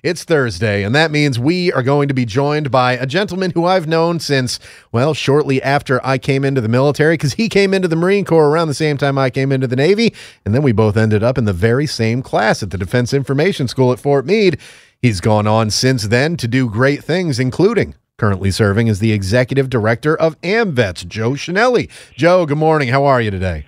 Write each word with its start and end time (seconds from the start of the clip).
It's 0.00 0.22
Thursday, 0.22 0.84
and 0.84 0.94
that 0.94 1.10
means 1.10 1.40
we 1.40 1.72
are 1.72 1.82
going 1.82 2.06
to 2.06 2.14
be 2.14 2.24
joined 2.24 2.70
by 2.70 2.92
a 2.92 3.04
gentleman 3.04 3.50
who 3.50 3.64
I've 3.64 3.88
known 3.88 4.20
since, 4.20 4.60
well, 4.92 5.12
shortly 5.12 5.60
after 5.60 6.00
I 6.06 6.18
came 6.18 6.44
into 6.44 6.60
the 6.60 6.68
military, 6.68 7.14
because 7.14 7.34
he 7.34 7.48
came 7.48 7.74
into 7.74 7.88
the 7.88 7.96
Marine 7.96 8.24
Corps 8.24 8.48
around 8.48 8.68
the 8.68 8.74
same 8.74 8.96
time 8.96 9.18
I 9.18 9.28
came 9.28 9.50
into 9.50 9.66
the 9.66 9.74
Navy, 9.74 10.14
and 10.44 10.54
then 10.54 10.62
we 10.62 10.70
both 10.70 10.96
ended 10.96 11.24
up 11.24 11.36
in 11.36 11.46
the 11.46 11.52
very 11.52 11.88
same 11.88 12.22
class 12.22 12.62
at 12.62 12.70
the 12.70 12.78
Defense 12.78 13.12
Information 13.12 13.66
School 13.66 13.90
at 13.90 13.98
Fort 13.98 14.24
Meade. 14.24 14.60
He's 15.02 15.20
gone 15.20 15.48
on 15.48 15.68
since 15.68 16.04
then 16.04 16.36
to 16.36 16.46
do 16.46 16.70
great 16.70 17.02
things, 17.02 17.40
including 17.40 17.96
currently 18.18 18.52
serving 18.52 18.88
as 18.88 19.00
the 19.00 19.12
executive 19.12 19.68
director 19.68 20.16
of 20.16 20.40
AMVETS, 20.42 21.08
Joe 21.08 21.32
Chenelly. 21.32 21.90
Joe, 22.14 22.46
good 22.46 22.58
morning. 22.58 22.90
How 22.90 23.04
are 23.04 23.20
you 23.20 23.32
today? 23.32 23.66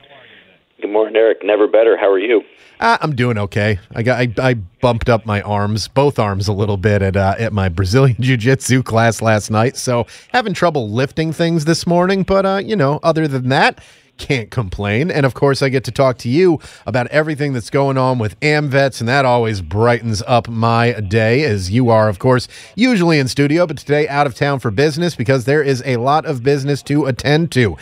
Good 0.81 0.91
morning, 0.91 1.15
Eric. 1.15 1.43
Never 1.43 1.69
better. 1.69 1.99
How 1.99 2.11
are 2.11 2.19
you? 2.19 2.43
Uh, 2.79 2.97
I'm 3.03 3.15
doing 3.15 3.37
okay. 3.37 3.79
I 3.95 4.03
got 4.03 4.19
I, 4.19 4.33
I, 4.39 4.55
bumped 4.55 5.11
up 5.11 5.27
my 5.27 5.43
arms, 5.43 5.89
both 5.89 6.19
arms, 6.19 6.49
a 6.49 6.55
little 6.55 6.79
bit 6.79 7.03
at 7.03 7.17
uh, 7.17 7.35
at 7.39 7.53
my 7.53 7.69
Brazilian 7.69 8.17
Jiu 8.21 8.39
Jitsu 8.39 8.83
class 8.83 9.21
last 9.21 9.51
night. 9.51 9.77
So 9.77 10.07
having 10.33 10.55
trouble 10.55 10.91
lifting 10.91 11.35
things 11.35 11.67
this 11.67 11.87
morning, 11.87 12.23
but 12.23 12.47
uh, 12.47 12.63
you 12.65 12.77
know, 12.77 12.99
other 13.03 13.29
than 13.29 13.51
that, 13.51 13.83
can't 14.17 14.51
complain. 14.51 15.11
And 15.11 15.27
of 15.27 15.35
course, 15.35 15.61
I 15.61 15.69
get 15.69 15.85
to 15.85 15.91
talk 15.91 16.17
to 16.19 16.31
you 16.31 16.61
about 16.87 17.09
everything 17.09 17.53
that's 17.53 17.69
going 17.69 17.99
on 17.99 18.19
with 18.19 18.41
AMVETS, 18.41 19.01
and 19.01 19.09
that 19.09 19.27
always 19.27 19.61
brightens 19.61 20.23
up 20.27 20.49
my 20.49 20.93
day, 20.93 21.45
as 21.45 21.71
you 21.71 21.91
are, 21.91 22.09
of 22.09 22.19
course, 22.19 22.49
usually 22.75 23.19
in 23.19 23.29
studio, 23.29 23.67
but 23.67 23.77
today 23.77 24.09
out 24.09 24.27
of 24.27 24.35
town 24.35 24.61
for 24.61 24.71
business 24.71 25.15
because 25.15 25.45
there 25.45 25.63
is 25.63 25.83
a 25.85 25.99
lot 25.99 26.25
of 26.25 26.43
business 26.43 26.83
to 26.85 27.05
attend 27.05 27.53
to. 27.53 27.77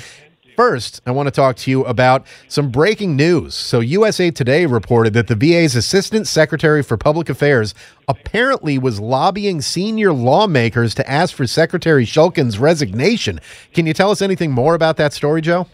First, 0.58 1.00
I 1.06 1.12
want 1.12 1.28
to 1.28 1.30
talk 1.30 1.54
to 1.58 1.70
you 1.70 1.84
about 1.84 2.26
some 2.48 2.72
breaking 2.72 3.14
news. 3.14 3.54
So, 3.54 3.78
USA 3.78 4.32
Today 4.32 4.66
reported 4.66 5.12
that 5.12 5.28
the 5.28 5.36
VA's 5.36 5.76
Assistant 5.76 6.26
Secretary 6.26 6.82
for 6.82 6.96
Public 6.96 7.28
Affairs 7.28 7.76
apparently 8.08 8.76
was 8.76 8.98
lobbying 8.98 9.60
senior 9.60 10.12
lawmakers 10.12 10.96
to 10.96 11.08
ask 11.08 11.32
for 11.32 11.46
Secretary 11.46 12.04
Shulkin's 12.04 12.58
resignation. 12.58 13.38
Can 13.72 13.86
you 13.86 13.94
tell 13.94 14.10
us 14.10 14.20
anything 14.20 14.50
more 14.50 14.74
about 14.74 14.96
that 14.96 15.12
story, 15.12 15.42
Joe? 15.42 15.68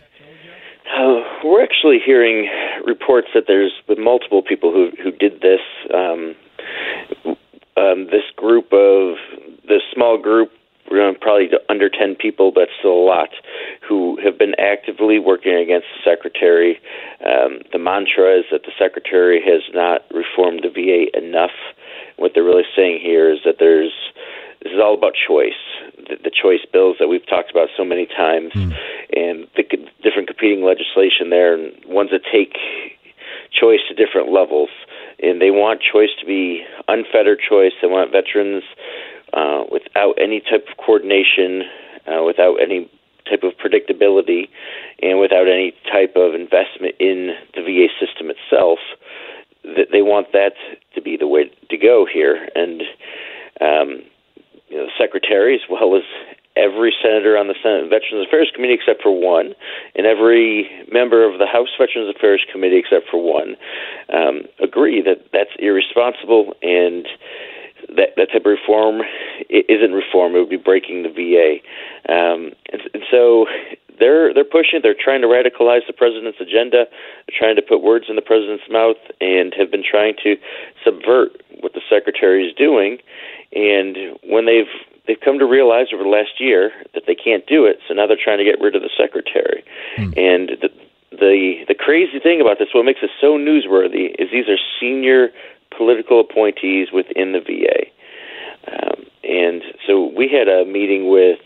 Uh, 0.95 1.23
we're 1.43 1.63
actually 1.63 1.99
hearing 2.05 2.51
reports 2.85 3.29
that 3.33 3.45
there's 3.47 3.73
been 3.89 4.05
multiple 4.05 4.43
people 4.43 4.71
who 4.71 4.91
who 5.03 5.13
did 5.13 5.41
this. 5.41 5.61
Um, 5.95 6.35
um, 7.79 8.05
this 8.11 8.29
group 8.37 8.71
of 8.71 9.17
this 9.67 9.81
small 9.95 10.19
group 10.19 10.53
we're 10.91 10.99
going 10.99 11.15
to 11.15 11.21
probably 11.21 11.49
under 11.69 11.89
10 11.89 12.17
people, 12.17 12.53
but 12.53 12.69
still 12.79 12.93
a 12.93 13.07
lot, 13.07 13.31
who 13.87 14.19
have 14.23 14.39
been 14.39 14.55
actively 14.59 15.19
working 15.19 15.55
against 15.55 15.87
the 15.97 16.11
secretary. 16.11 16.81
Um, 17.25 17.61
the 17.73 17.79
mantra 17.79 18.39
is 18.39 18.45
that 18.53 18.63
the 18.65 18.73
secretary 18.79 19.41
has 19.41 19.63
not 19.73 20.03
reformed 20.13 20.63
the 20.63 20.71
VA 20.71 21.17
enough. 21.17 21.57
What 22.17 22.33
they're 22.35 22.45
really 22.45 22.69
saying 22.77 23.01
here 23.03 23.33
is 23.33 23.41
that 23.45 23.57
there's 23.59 23.93
this 24.63 24.73
is 24.73 24.81
all 24.81 24.95
about 24.95 25.13
choice. 25.13 25.61
The, 26.09 26.17
the 26.25 26.31
choice 26.31 26.65
bills 26.73 26.97
that 26.99 27.09
we've 27.09 27.27
talked 27.27 27.51
about 27.51 27.69
so 27.77 27.85
many 27.85 28.07
times, 28.07 28.53
mm. 28.55 28.73
and 29.13 29.47
the 29.57 29.65
different 30.03 30.27
competing 30.27 30.65
legislation 30.65 31.29
there, 31.29 31.53
and 31.53 31.73
ones 31.85 32.11
that 32.11 32.23
take 32.25 32.57
choice 33.53 33.81
to 33.89 33.95
different 33.95 34.33
levels. 34.33 34.71
And 35.23 35.41
they 35.41 35.51
want 35.51 35.81
choice 35.81 36.11
to 36.19 36.27
be 36.27 36.65
unfettered 36.89 37.41
choice. 37.41 37.73
They 37.81 37.89
want 37.89 38.11
veterans 38.11 38.65
uh, 39.35 39.65
without 39.71 40.15
any 40.21 40.41
type 40.41 40.67
of 40.71 40.77
coordination, 40.85 41.63
uh, 42.07 42.23
without 42.23 42.57
any 42.57 42.91
type 43.29 43.43
of 43.43 43.53
predictability, 43.57 44.49
and 45.03 45.19
without 45.19 45.49
any 45.49 45.73
type 45.91 46.15
of 46.17 46.35
investment 46.35 46.95
in 47.01 47.35
the 47.55 47.63
VA 47.63 47.89
system 47.99 48.31
itself. 48.31 48.79
That 49.65 49.89
they 49.91 50.03
want 50.03 50.33
that 50.33 50.53
to 50.95 51.01
be 51.01 51.17
the 51.17 51.27
way 51.27 51.51
to 51.71 51.77
go 51.79 52.07
here, 52.07 52.49
and 52.55 52.83
um, 53.61 54.03
you 54.69 54.77
know, 54.77 54.87
the 54.87 54.93
secretary, 54.99 55.55
as 55.55 55.63
well 55.71 55.97
as 55.97 56.03
every 56.57 56.95
senator 57.03 57.37
on 57.37 57.49
the 57.49 57.55
Senate 57.63 57.91
Veterans 57.91 58.27
Affairs 58.27 58.51
Committee 58.55 58.75
except 58.75 59.03
for 59.03 59.11
one, 59.11 59.55
and 59.95 60.07
every 60.07 60.71
member 60.93 61.25
of 61.25 61.39
the 61.39 61.47
House 61.47 61.69
Veterans 61.79 62.15
Affairs 62.15 62.45
Committee 62.51 62.79
except 62.79 63.09
for 63.11 63.19
one, 63.23 63.57
um, 64.13 64.43
agree 64.63 65.03
that 65.03 65.27
that's 65.33 65.51
irresponsible 65.59 66.55
and 66.63 67.07
that 67.97 68.17
that 68.17 68.33
type 68.33 68.47
of 68.47 68.53
reform 68.53 69.03
isn't 69.51 69.93
reform. 69.93 70.35
It 70.35 70.41
would 70.41 70.51
be 70.51 70.57
breaking 70.57 71.03
the 71.03 71.11
VA, 71.11 71.61
um, 72.13 72.53
and, 72.73 72.83
and 72.93 73.03
so 73.11 73.47
they're 73.99 74.35
they're 74.35 74.45
pushing. 74.45 74.81
They're 74.83 74.97
trying 74.99 75.23
to 75.23 75.29
radicalize 75.29 75.87
the 75.87 75.93
president's 75.93 76.41
agenda. 76.41 76.87
They're 77.27 77.39
trying 77.39 77.57
to 77.57 77.63
put 77.63 77.83
words 77.83 78.07
in 78.09 78.17
the 78.17 78.23
president's 78.23 78.65
mouth, 78.71 79.01
and 79.21 79.55
have 79.57 79.71
been 79.71 79.85
trying 79.85 80.15
to 80.23 80.37
subvert 80.85 81.43
what 81.61 81.75
the 81.75 81.83
secretary 81.89 82.47
is 82.47 82.55
doing. 82.55 82.99
And 83.55 84.19
when 84.25 84.47
they've 84.47 84.73
they've 85.07 85.21
come 85.21 85.39
to 85.39 85.47
realize 85.47 85.89
over 85.93 86.03
the 86.03 86.09
last 86.09 86.41
year 86.41 86.73
that 86.95 87.05
they 87.07 87.15
can't 87.15 87.47
do 87.47 87.65
it, 87.65 87.79
so 87.87 87.95
now 87.95 88.07
they're 88.07 88.21
trying 88.21 88.39
to 88.39 88.45
get 88.45 88.61
rid 88.61 88.75
of 88.75 88.83
the 88.83 88.91
secretary. 88.97 89.65
Hmm. 89.97 90.13
And 90.17 90.51
the 90.61 90.71
the 91.11 91.65
the 91.69 91.75
crazy 91.75 92.19
thing 92.19 92.41
about 92.41 92.59
this, 92.59 92.69
what 92.75 92.85
makes 92.85 93.01
it 93.03 93.11
so 93.21 93.39
newsworthy, 93.39 94.15
is 94.19 94.31
these 94.33 94.49
are 94.49 94.59
senior 94.81 95.31
political 95.77 96.21
appointees 96.21 96.89
within 96.93 97.33
the 97.33 97.41
VA. 97.41 97.91
Um, 98.71 99.05
and 99.23 99.63
so 99.87 100.11
we 100.17 100.29
had 100.29 100.49
a 100.49 100.65
meeting 100.65 101.11
with 101.11 101.39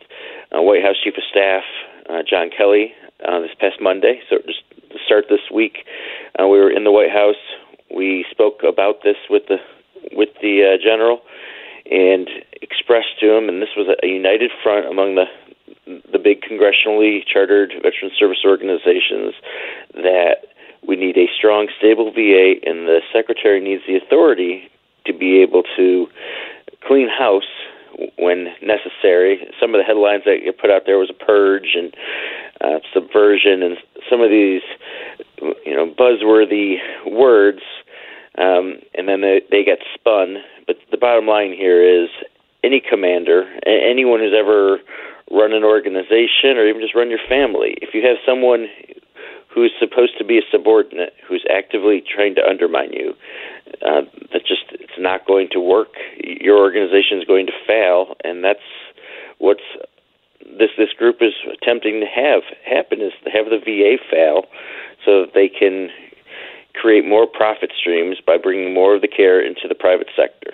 uh, 0.56 0.62
White 0.62 0.82
House 0.82 0.96
Chief 1.02 1.14
of 1.16 1.22
Staff 1.30 1.64
uh, 2.08 2.22
John 2.28 2.50
Kelly 2.56 2.94
uh, 3.26 3.40
this 3.40 3.50
past 3.58 3.80
Monday. 3.80 4.20
So 4.28 4.38
just 4.46 4.62
to 4.90 4.98
start 5.04 5.26
this 5.28 5.50
week, 5.52 5.84
uh, 6.38 6.46
we 6.46 6.58
were 6.58 6.70
in 6.70 6.84
the 6.84 6.92
White 6.92 7.10
House. 7.10 7.40
We 7.94 8.24
spoke 8.30 8.62
about 8.66 9.02
this 9.02 9.16
with 9.28 9.44
the 9.48 9.58
with 10.12 10.30
the 10.40 10.62
uh, 10.64 10.82
general 10.82 11.20
and 11.90 12.28
expressed 12.60 13.18
to 13.20 13.36
him, 13.36 13.48
and 13.48 13.62
this 13.62 13.74
was 13.76 13.88
a 14.02 14.06
united 14.06 14.50
front 14.62 14.86
among 14.86 15.14
the 15.14 15.24
the 16.12 16.18
big 16.18 16.42
congressionally 16.42 17.20
chartered 17.26 17.72
veteran 17.82 18.10
service 18.18 18.44
organizations 18.44 19.34
that 19.94 20.52
we 20.88 20.96
need 20.96 21.18
a 21.18 21.28
strong, 21.36 21.68
stable 21.78 22.10
VA, 22.10 22.54
and 22.64 22.88
the 22.88 23.00
Secretary 23.12 23.60
needs 23.60 23.82
the 23.86 23.96
authority 23.96 24.68
to 25.04 25.12
be 25.12 25.42
able 25.42 25.62
to 25.76 26.08
clean 26.86 27.08
house 27.08 27.44
when 28.16 28.48
necessary. 28.62 29.46
Some 29.60 29.74
of 29.74 29.80
the 29.80 29.84
headlines 29.84 30.22
that 30.24 30.42
you 30.42 30.52
put 30.52 30.70
out 30.70 30.82
there 30.86 30.98
was 30.98 31.10
a 31.10 31.24
purge 31.24 31.76
and 31.76 31.94
uh, 32.62 32.80
subversion, 32.94 33.62
and 33.62 33.76
some 34.08 34.22
of 34.22 34.30
these, 34.30 34.62
you 35.66 35.76
know, 35.76 35.92
buzzworthy 35.92 36.76
words, 37.06 37.60
um, 38.38 38.78
and 38.94 39.06
then 39.06 39.20
they, 39.20 39.42
they 39.50 39.64
get 39.64 39.78
spun. 39.94 40.38
But 40.66 40.76
the 40.90 40.96
bottom 40.96 41.26
line 41.26 41.52
here 41.52 41.84
is 41.84 42.08
any 42.64 42.80
commander, 42.80 43.44
anyone 43.66 44.20
who's 44.20 44.34
ever 44.36 44.78
run 45.30 45.52
an 45.52 45.64
organization 45.64 46.56
or 46.56 46.66
even 46.66 46.80
just 46.80 46.94
run 46.94 47.10
your 47.10 47.20
family, 47.28 47.76
if 47.82 47.92
you 47.92 48.02
have 48.06 48.16
someone 48.24 48.68
who's 49.52 49.72
supposed 49.78 50.16
to 50.18 50.24
be 50.24 50.38
a 50.38 50.42
subordinate 50.50 51.14
who's 51.26 51.44
actively 51.50 52.02
trying 52.02 52.34
to 52.34 52.46
undermine 52.46 52.92
you. 52.92 53.14
Uh, 53.82 54.02
that 54.32 54.46
just 54.46 54.64
it's 54.72 54.98
not 54.98 55.26
going 55.26 55.48
to 55.52 55.60
work. 55.60 55.94
Your 56.22 56.58
organization 56.58 57.18
is 57.18 57.24
going 57.24 57.46
to 57.46 57.52
fail, 57.66 58.16
and 58.24 58.44
that's 58.44 58.64
what's 59.38 59.66
this 60.40 60.70
this 60.78 60.92
group 60.96 61.16
is 61.20 61.34
attempting 61.52 62.00
to 62.00 62.06
have 62.06 62.42
happen 62.64 63.00
is 63.00 63.12
to 63.24 63.30
have 63.30 63.46
the 63.46 63.58
VA 63.58 63.96
fail, 64.10 64.46
so 65.04 65.22
that 65.22 65.34
they 65.34 65.48
can 65.48 65.88
create 66.74 67.04
more 67.04 67.26
profit 67.26 67.72
streams 67.78 68.18
by 68.24 68.36
bringing 68.38 68.72
more 68.72 68.94
of 68.94 69.02
the 69.02 69.08
care 69.08 69.44
into 69.44 69.66
the 69.68 69.74
private 69.74 70.08
sector. 70.16 70.52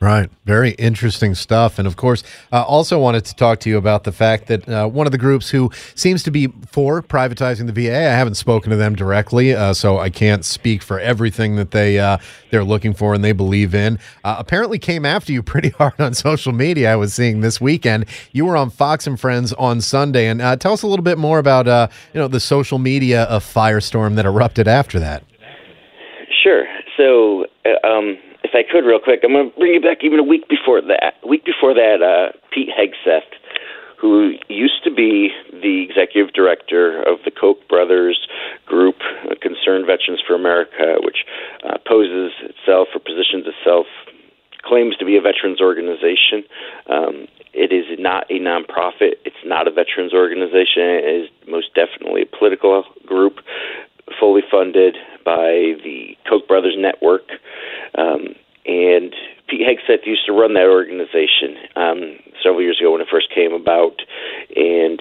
Right. 0.00 0.30
Very 0.44 0.70
interesting 0.72 1.34
stuff. 1.34 1.76
And 1.76 1.88
of 1.88 1.96
course, 1.96 2.22
uh, 2.52 2.62
also 2.62 3.00
wanted 3.00 3.24
to 3.24 3.34
talk 3.34 3.58
to 3.60 3.68
you 3.68 3.76
about 3.78 4.04
the 4.04 4.12
fact 4.12 4.46
that 4.46 4.68
uh, 4.68 4.86
one 4.86 5.08
of 5.08 5.10
the 5.12 5.18
groups 5.18 5.50
who 5.50 5.72
seems 5.96 6.22
to 6.22 6.30
be 6.30 6.46
for 6.68 7.02
privatizing 7.02 7.66
the 7.66 7.72
VA, 7.72 7.96
I 7.96 8.12
haven't 8.12 8.36
spoken 8.36 8.70
to 8.70 8.76
them 8.76 8.94
directly, 8.94 9.54
uh, 9.54 9.74
so 9.74 9.98
I 9.98 10.08
can't 10.08 10.44
speak 10.44 10.82
for 10.82 11.00
everything 11.00 11.56
that 11.56 11.72
they, 11.72 11.98
uh, 11.98 12.18
they're 12.52 12.62
looking 12.62 12.94
for 12.94 13.12
and 13.12 13.24
they 13.24 13.32
believe 13.32 13.74
in, 13.74 13.98
uh, 14.22 14.36
apparently 14.38 14.78
came 14.78 15.04
after 15.04 15.32
you 15.32 15.42
pretty 15.48 15.70
hard 15.70 16.00
on 16.00 16.14
social 16.14 16.52
media. 16.52 16.92
I 16.92 16.96
was 16.96 17.12
seeing 17.12 17.40
this 17.40 17.60
weekend. 17.60 18.06
You 18.30 18.46
were 18.46 18.56
on 18.56 18.70
Fox 18.70 19.04
and 19.04 19.18
Friends 19.18 19.52
on 19.54 19.80
Sunday. 19.80 20.28
And 20.28 20.40
uh, 20.40 20.54
tell 20.54 20.74
us 20.74 20.82
a 20.82 20.86
little 20.86 21.02
bit 21.02 21.18
more 21.18 21.40
about 21.40 21.66
you 22.14 22.20
know 22.20 22.28
the 22.28 22.40
social 22.40 22.78
media 22.78 23.26
firestorm 23.32 24.14
that 24.14 24.26
erupted 24.26 24.68
after 24.68 25.00
that. 25.00 25.24
Sure. 26.42 26.66
So, 26.96 27.46
um 27.82 28.16
if 28.44 28.52
I 28.54 28.62
could, 28.62 28.86
real 28.86 29.00
quick, 29.02 29.20
I'm 29.24 29.32
going 29.32 29.50
to 29.50 29.58
bring 29.58 29.74
you 29.74 29.80
back 29.80 29.98
even 30.02 30.18
a 30.18 30.24
week 30.24 30.48
before 30.48 30.80
that. 30.80 31.14
A 31.22 31.28
week 31.28 31.44
before 31.44 31.74
that, 31.74 32.02
uh, 32.02 32.36
Pete 32.52 32.70
Hegseth, 32.70 33.26
who 34.00 34.34
used 34.48 34.84
to 34.84 34.94
be 34.94 35.30
the 35.50 35.82
executive 35.82 36.32
director 36.32 37.02
of 37.02 37.18
the 37.24 37.32
Koch 37.32 37.58
brothers 37.68 38.28
group, 38.66 38.96
uh, 39.26 39.34
Concerned 39.42 39.86
Veterans 39.86 40.22
for 40.26 40.34
America, 40.34 41.02
which 41.02 41.26
uh, 41.64 41.78
poses 41.86 42.32
itself 42.42 42.88
or 42.94 43.00
positions 43.00 43.46
itself 43.46 43.86
claims 44.62 44.96
to 44.96 45.04
be 45.04 45.16
a 45.16 45.20
veterans 45.20 45.60
organization. 45.60 46.44
Um, 46.90 47.26
it 47.54 47.72
is 47.72 47.86
not 47.98 48.30
a 48.30 48.38
nonprofit. 48.38 49.16
It's 49.24 49.42
not 49.44 49.66
a 49.66 49.70
veterans 49.70 50.12
organization. 50.12 50.84
It 51.02 51.24
is 51.24 51.30
most 51.48 51.74
definitely 51.74 52.22
a 52.22 52.36
political 52.36 52.84
group, 53.06 53.40
fully 54.20 54.42
funded 54.50 54.96
by 55.24 55.74
the 55.82 56.16
Koch 56.28 56.46
brothers 56.46 56.76
network. 56.78 57.22
Um, 57.98 58.34
and 58.66 59.14
Pete 59.48 59.64
Hegseth 59.64 60.06
used 60.06 60.26
to 60.26 60.32
run 60.32 60.54
that 60.54 60.68
organization 60.68 61.56
um, 61.74 62.18
several 62.42 62.62
years 62.62 62.78
ago 62.78 62.92
when 62.92 63.00
it 63.00 63.08
first 63.10 63.32
came 63.34 63.52
about, 63.52 64.02
and 64.54 65.00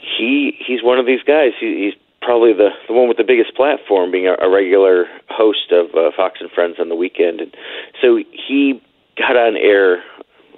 he 0.00 0.58
he's 0.58 0.82
one 0.82 0.98
of 0.98 1.06
these 1.06 1.22
guys. 1.22 1.52
He, 1.58 1.86
he's 1.86 1.94
probably 2.20 2.52
the 2.52 2.70
the 2.88 2.92
one 2.92 3.08
with 3.08 3.16
the 3.16 3.24
biggest 3.24 3.54
platform, 3.54 4.10
being 4.10 4.26
a, 4.26 4.34
a 4.42 4.50
regular 4.50 5.06
host 5.30 5.70
of 5.70 5.94
uh, 5.94 6.10
Fox 6.16 6.40
and 6.40 6.50
Friends 6.50 6.76
on 6.80 6.88
the 6.88 6.96
weekend, 6.96 7.40
and 7.40 7.54
so 8.02 8.16
he 8.16 8.82
got 9.16 9.36
on 9.36 9.56
air 9.56 10.02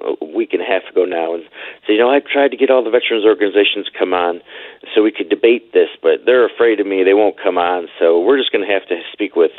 a 0.00 0.24
week 0.24 0.52
and 0.52 0.62
a 0.62 0.64
half 0.64 0.82
ago 0.90 1.04
now 1.04 1.34
and 1.34 1.44
said, 1.86 1.92
you 1.92 1.98
know, 1.98 2.10
I've 2.10 2.24
tried 2.24 2.50
to 2.50 2.56
get 2.56 2.70
all 2.70 2.82
the 2.82 2.90
veterans 2.90 3.24
organizations 3.24 3.86
to 3.86 3.96
come 3.96 4.12
on 4.14 4.40
so 4.94 5.02
we 5.02 5.12
could 5.12 5.28
debate 5.28 5.72
this, 5.72 5.90
but 6.02 6.26
they're 6.26 6.46
afraid 6.46 6.80
of 6.80 6.86
me. 6.86 7.04
They 7.04 7.14
won't 7.14 7.36
come 7.40 7.56
on, 7.56 7.86
so 8.00 8.18
we're 8.18 8.38
just 8.38 8.50
going 8.50 8.66
to 8.66 8.72
have 8.72 8.86
to 8.88 9.00
speak 9.12 9.36
with 9.36 9.52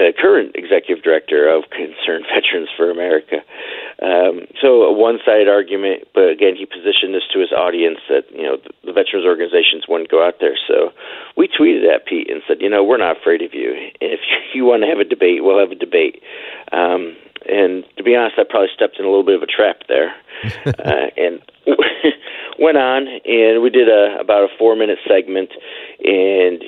the 0.00 0.16
current 0.16 0.56
executive 0.56 1.04
director 1.04 1.44
of 1.44 1.68
Concerned 1.68 2.24
Veterans 2.32 2.72
for 2.74 2.90
America. 2.90 3.44
Um, 4.00 4.48
so 4.56 4.88
a 4.88 4.92
one-sided 4.92 5.46
argument, 5.46 6.08
but 6.14 6.32
again, 6.32 6.56
he 6.56 6.64
positioned 6.64 7.12
this 7.12 7.28
to 7.36 7.38
his 7.38 7.52
audience 7.52 8.00
that 8.08 8.24
you 8.32 8.42
know 8.42 8.56
the, 8.56 8.72
the 8.88 8.92
veterans 8.96 9.28
organizations 9.28 9.84
wouldn't 9.86 10.10
go 10.10 10.24
out 10.24 10.40
there. 10.40 10.56
So 10.56 10.96
we 11.36 11.52
tweeted 11.52 11.84
at 11.84 12.06
Pete 12.06 12.30
and 12.30 12.40
said, 12.48 12.64
you 12.64 12.70
know, 12.70 12.82
we're 12.82 12.96
not 12.96 13.20
afraid 13.20 13.42
of 13.42 13.52
you. 13.52 13.76
If 14.00 14.20
you 14.54 14.64
want 14.64 14.82
to 14.84 14.88
have 14.88 15.04
a 15.04 15.04
debate, 15.04 15.44
we'll 15.44 15.60
have 15.60 15.70
a 15.70 15.76
debate. 15.76 16.22
Um, 16.72 17.14
and 17.44 17.84
to 17.96 18.02
be 18.02 18.16
honest, 18.16 18.40
I 18.40 18.44
probably 18.48 18.72
stepped 18.74 18.96
in 18.98 19.04
a 19.04 19.08
little 19.08 19.24
bit 19.24 19.36
of 19.36 19.42
a 19.42 19.52
trap 19.52 19.84
there, 19.88 20.16
uh, 20.64 21.12
and 21.16 21.44
went 22.58 22.76
on 22.76 23.08
and 23.24 23.62
we 23.62 23.68
did 23.68 23.88
a 23.88 24.16
about 24.18 24.48
a 24.48 24.56
four-minute 24.58 24.98
segment, 25.04 25.50
and 26.00 26.64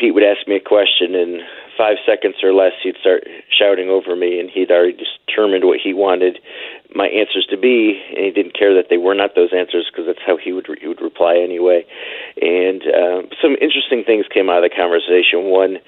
Pete 0.00 0.14
would 0.14 0.24
ask 0.24 0.48
me 0.48 0.56
a 0.56 0.64
question, 0.64 1.14
and 1.14 1.42
five 1.80 1.96
seconds 2.04 2.36
or 2.44 2.52
less, 2.52 2.76
he'd 2.82 3.00
start 3.00 3.24
shouting 3.48 3.88
over 3.88 4.14
me, 4.14 4.38
and 4.38 4.50
he'd 4.50 4.70
already 4.70 4.92
determined 4.92 5.64
what 5.64 5.80
he 5.82 5.94
wanted 5.94 6.38
my 6.94 7.06
answers 7.08 7.46
to 7.48 7.56
be, 7.56 7.96
and 8.12 8.26
he 8.26 8.30
didn't 8.30 8.52
care 8.52 8.74
that 8.74 8.90
they 8.90 8.98
were 8.98 9.14
not 9.14 9.34
those 9.34 9.48
answers 9.56 9.88
because 9.90 10.04
that's 10.04 10.20
how 10.26 10.36
he 10.36 10.52
would 10.52 10.68
re- 10.68 10.76
he 10.78 10.86
would 10.86 11.00
reply 11.00 11.40
anyway. 11.40 11.86
And 12.36 12.82
um, 12.84 13.20
some 13.40 13.56
interesting 13.64 14.04
things 14.04 14.26
came 14.28 14.50
out 14.50 14.62
of 14.62 14.68
the 14.68 14.76
conversation. 14.76 15.48
One, 15.48 15.78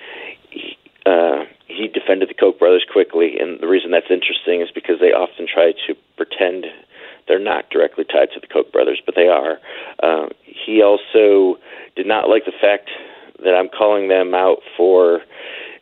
he, 0.48 0.78
uh, 1.04 1.44
he 1.68 1.88
defended 1.92 2.30
the 2.30 2.40
Koch 2.40 2.58
brothers 2.58 2.86
quickly, 2.90 3.36
and 3.38 3.60
the 3.60 3.68
reason 3.68 3.90
that's 3.90 4.08
interesting 4.08 4.62
is 4.62 4.70
because 4.72 4.96
they 4.96 5.12
often 5.12 5.44
try 5.44 5.76
to 5.86 5.94
pretend 6.16 6.72
they're 7.28 7.38
not 7.38 7.68
directly 7.68 8.04
tied 8.04 8.32
to 8.32 8.40
the 8.40 8.48
Koch 8.48 8.72
brothers, 8.72 9.02
but 9.04 9.14
they 9.14 9.28
are. 9.28 9.60
Uh, 10.02 10.32
he 10.46 10.80
also 10.80 11.60
did 11.96 12.06
not 12.06 12.30
like 12.30 12.46
the 12.46 12.56
fact 12.56 12.88
that 13.44 13.54
I'm 13.54 13.68
calling 13.68 14.08
them 14.08 14.34
out 14.34 14.58
for 14.76 15.20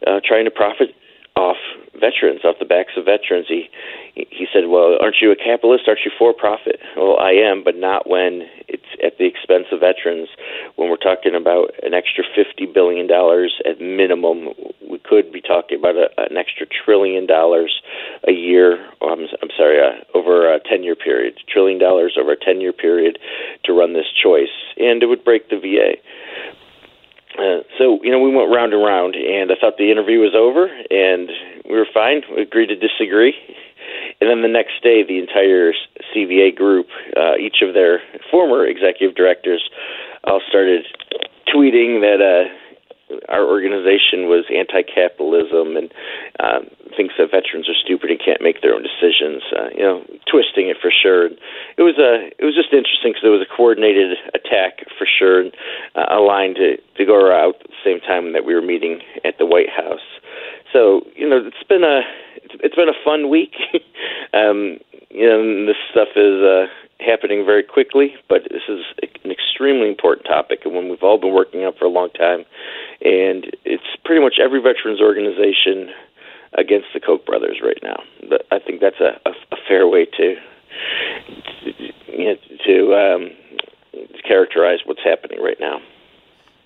uh, 0.07 0.21
trying 0.25 0.45
to 0.45 0.51
profit 0.51 0.95
off 1.37 1.57
veterans, 1.95 2.41
off 2.45 2.57
the 2.59 2.65
backs 2.65 2.93
of 2.97 3.05
veterans. 3.05 3.47
He 3.49 3.71
he 4.15 4.47
said, 4.53 4.67
"Well, 4.67 4.97
aren't 5.01 5.21
you 5.21 5.31
a 5.31 5.37
capitalist? 5.37 5.85
Aren't 5.87 6.05
you 6.05 6.11
for 6.19 6.33
profit?" 6.33 6.81
Well, 6.97 7.19
I 7.19 7.31
am, 7.33 7.63
but 7.63 7.77
not 7.77 8.09
when 8.09 8.49
it's 8.69 8.91
at 9.03 9.19
the 9.19 9.27
expense 9.27 9.67
of 9.73 9.81
veterans. 9.81 10.29
When 10.77 10.91
we're 10.91 10.97
talking 10.97 11.35
about 11.35 11.71
an 11.83 11.95
extra 11.95 12.25
fifty 12.35 12.67
billion 12.67 13.07
dollars 13.07 13.61
at 13.65 13.81
minimum, 13.81 14.49
we 14.89 14.99
could 14.99 15.33
be 15.33 15.41
talking 15.41 15.79
about 15.79 15.97
a, 15.97 16.09
an 16.19 16.37
extra 16.37 16.67
trillion 16.67 17.27
dollars 17.27 17.81
a 18.27 18.33
year. 18.33 18.85
I'm, 19.01 19.27
I'm 19.43 19.51
sorry, 19.57 19.79
uh, 19.81 20.03
over 20.19 20.53
a 20.53 20.61
ten-year 20.61 20.97
period, 20.97 21.39
trillion 21.49 21.79
dollars 21.79 22.17
over 22.19 22.33
a 22.33 22.37
ten-year 22.37 22.73
period 22.73 23.19
to 23.65 23.73
run 23.73 23.93
this 23.93 24.11
choice, 24.11 24.55
and 24.77 25.03
it 25.03 25.07
would 25.07 25.25
break 25.25 25.49
the 25.49 25.59
VA. 25.59 25.97
Uh, 27.39 27.63
so 27.79 28.03
you 28.03 28.11
know, 28.11 28.19
we 28.19 28.35
went 28.35 28.51
round 28.51 28.73
and 28.73 28.83
round, 28.83 29.15
and 29.15 29.51
I 29.51 29.55
thought 29.61 29.79
the 29.79 29.91
interview 29.91 30.21
was 30.21 30.35
over, 30.35 30.67
and 30.67 31.31
we 31.65 31.77
were 31.77 31.87
fine. 31.93 32.23
We 32.35 32.43
agreed 32.43 32.69
to 32.69 32.77
disagree, 32.77 33.35
and 34.21 34.29
then 34.29 34.43
the 34.43 34.49
next 34.49 34.83
day, 34.83 35.03
the 35.07 35.19
entire 35.19 35.73
CVA 36.15 36.55
group, 36.55 36.89
uh, 37.17 37.37
each 37.37 37.63
of 37.63 37.75
their 37.75 38.03
former 38.31 38.67
executive 38.67 39.17
directors, 39.17 39.63
all 40.25 40.41
started 40.49 40.85
tweeting 41.49 42.03
that 42.03 42.21
uh, 42.21 42.51
our 43.29 43.45
organization 43.45 44.31
was 44.31 44.45
anti-capitalism 44.51 45.77
and 45.77 45.89
uh, 46.39 46.61
thinks 46.97 47.15
that 47.19 47.31
veterans 47.31 47.69
are 47.69 47.79
stupid 47.79 48.11
and 48.11 48.21
can't 48.21 48.43
make 48.43 48.63
their 48.63 48.75
own 48.75 48.83
decisions. 48.83 49.43
Uh, 49.55 49.71
you 49.75 49.83
know, 49.83 50.03
twisting 50.31 50.69
it 50.69 50.77
for 50.81 50.91
sure. 50.91 51.27
And 51.27 51.37
It 51.77 51.83
was 51.83 51.99
a 51.99 52.31
it 52.39 52.45
was 52.45 52.55
just 52.55 52.73
interesting 52.73 53.13
because 53.13 53.27
it 53.27 53.35
was 53.35 53.45
a 53.45 53.51
coordinated 53.51 54.19
attack 54.35 54.87
for 54.99 55.07
sure, 55.07 55.41
and 55.41 55.53
uh, 55.95 56.07
aligned 56.11 56.57
to 56.57 56.77
to 56.79 57.03
go 57.05 57.31
out 57.33 57.57
at 57.61 57.71
the 57.71 57.83
same 57.85 58.01
time 58.01 58.33
that 58.33 58.45
we 58.45 58.55
were 58.55 58.63
meeting 58.63 59.03
at 59.25 59.39
the 59.39 59.47
White 59.47 59.71
House. 59.71 60.07
So 60.73 61.03
you 61.17 61.29
know, 61.29 61.43
it's 61.45 61.69
been 61.69 61.85
a 61.85 62.03
it's, 62.43 62.55
it's 62.63 62.77
been 62.77 62.89
a 62.89 63.05
fun 63.05 63.29
week. 63.29 63.55
um, 64.35 64.79
you 65.11 65.27
know, 65.27 65.67
this 65.67 65.81
stuff 65.91 66.15
is 66.15 66.39
uh, 66.43 66.67
happening 67.05 67.45
very 67.45 67.63
quickly, 67.63 68.15
but 68.29 68.43
this 68.51 68.63
is 68.69 68.81
an 69.25 69.31
extremely 69.31 69.89
important 69.89 70.27
topic 70.27 70.61
and 70.65 70.75
one 70.75 70.89
we've 70.89 71.03
all 71.03 71.19
been 71.19 71.35
working 71.35 71.65
on 71.65 71.73
for 71.79 71.85
a 71.85 71.89
long 71.89 72.11
time. 72.11 72.45
And 73.01 73.51
it's 73.65 73.85
pretty 74.05 74.23
much 74.23 74.35
every 74.43 74.61
veterans 74.61 75.01
organization 75.01 75.91
against 76.59 76.89
the 76.93 77.01
Koch 77.01 77.25
brothers 77.25 77.61
right 77.63 77.79
now. 77.83 78.03
But 78.29 78.47
I 78.51 78.59
think 78.59 78.81
that's 78.81 79.01
a, 79.01 79.21
a, 79.29 79.33
a 79.53 79.57
fair 79.69 79.87
way 79.87 80.07
to 80.07 80.37
you 82.09 82.25
know, 82.25 82.37
to 82.67 82.95
um, 82.95 83.31
characterize 84.27 84.81
what's 84.85 85.03
happening 85.03 85.43
right 85.43 85.59
now. 85.61 85.81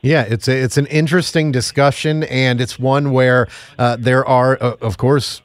Yeah, 0.03 0.23
it's 0.29 0.49
a, 0.49 0.63
it's 0.63 0.77
an 0.77 0.87
interesting 0.87 1.51
discussion, 1.51 2.25
and 2.25 2.61
it's 2.61 2.79
one 2.79 3.13
where 3.13 3.49
uh, 3.79 3.97
there 3.99 4.27
are, 4.27 4.63
uh, 4.63 4.77
of 4.83 4.99
course, 4.99 5.41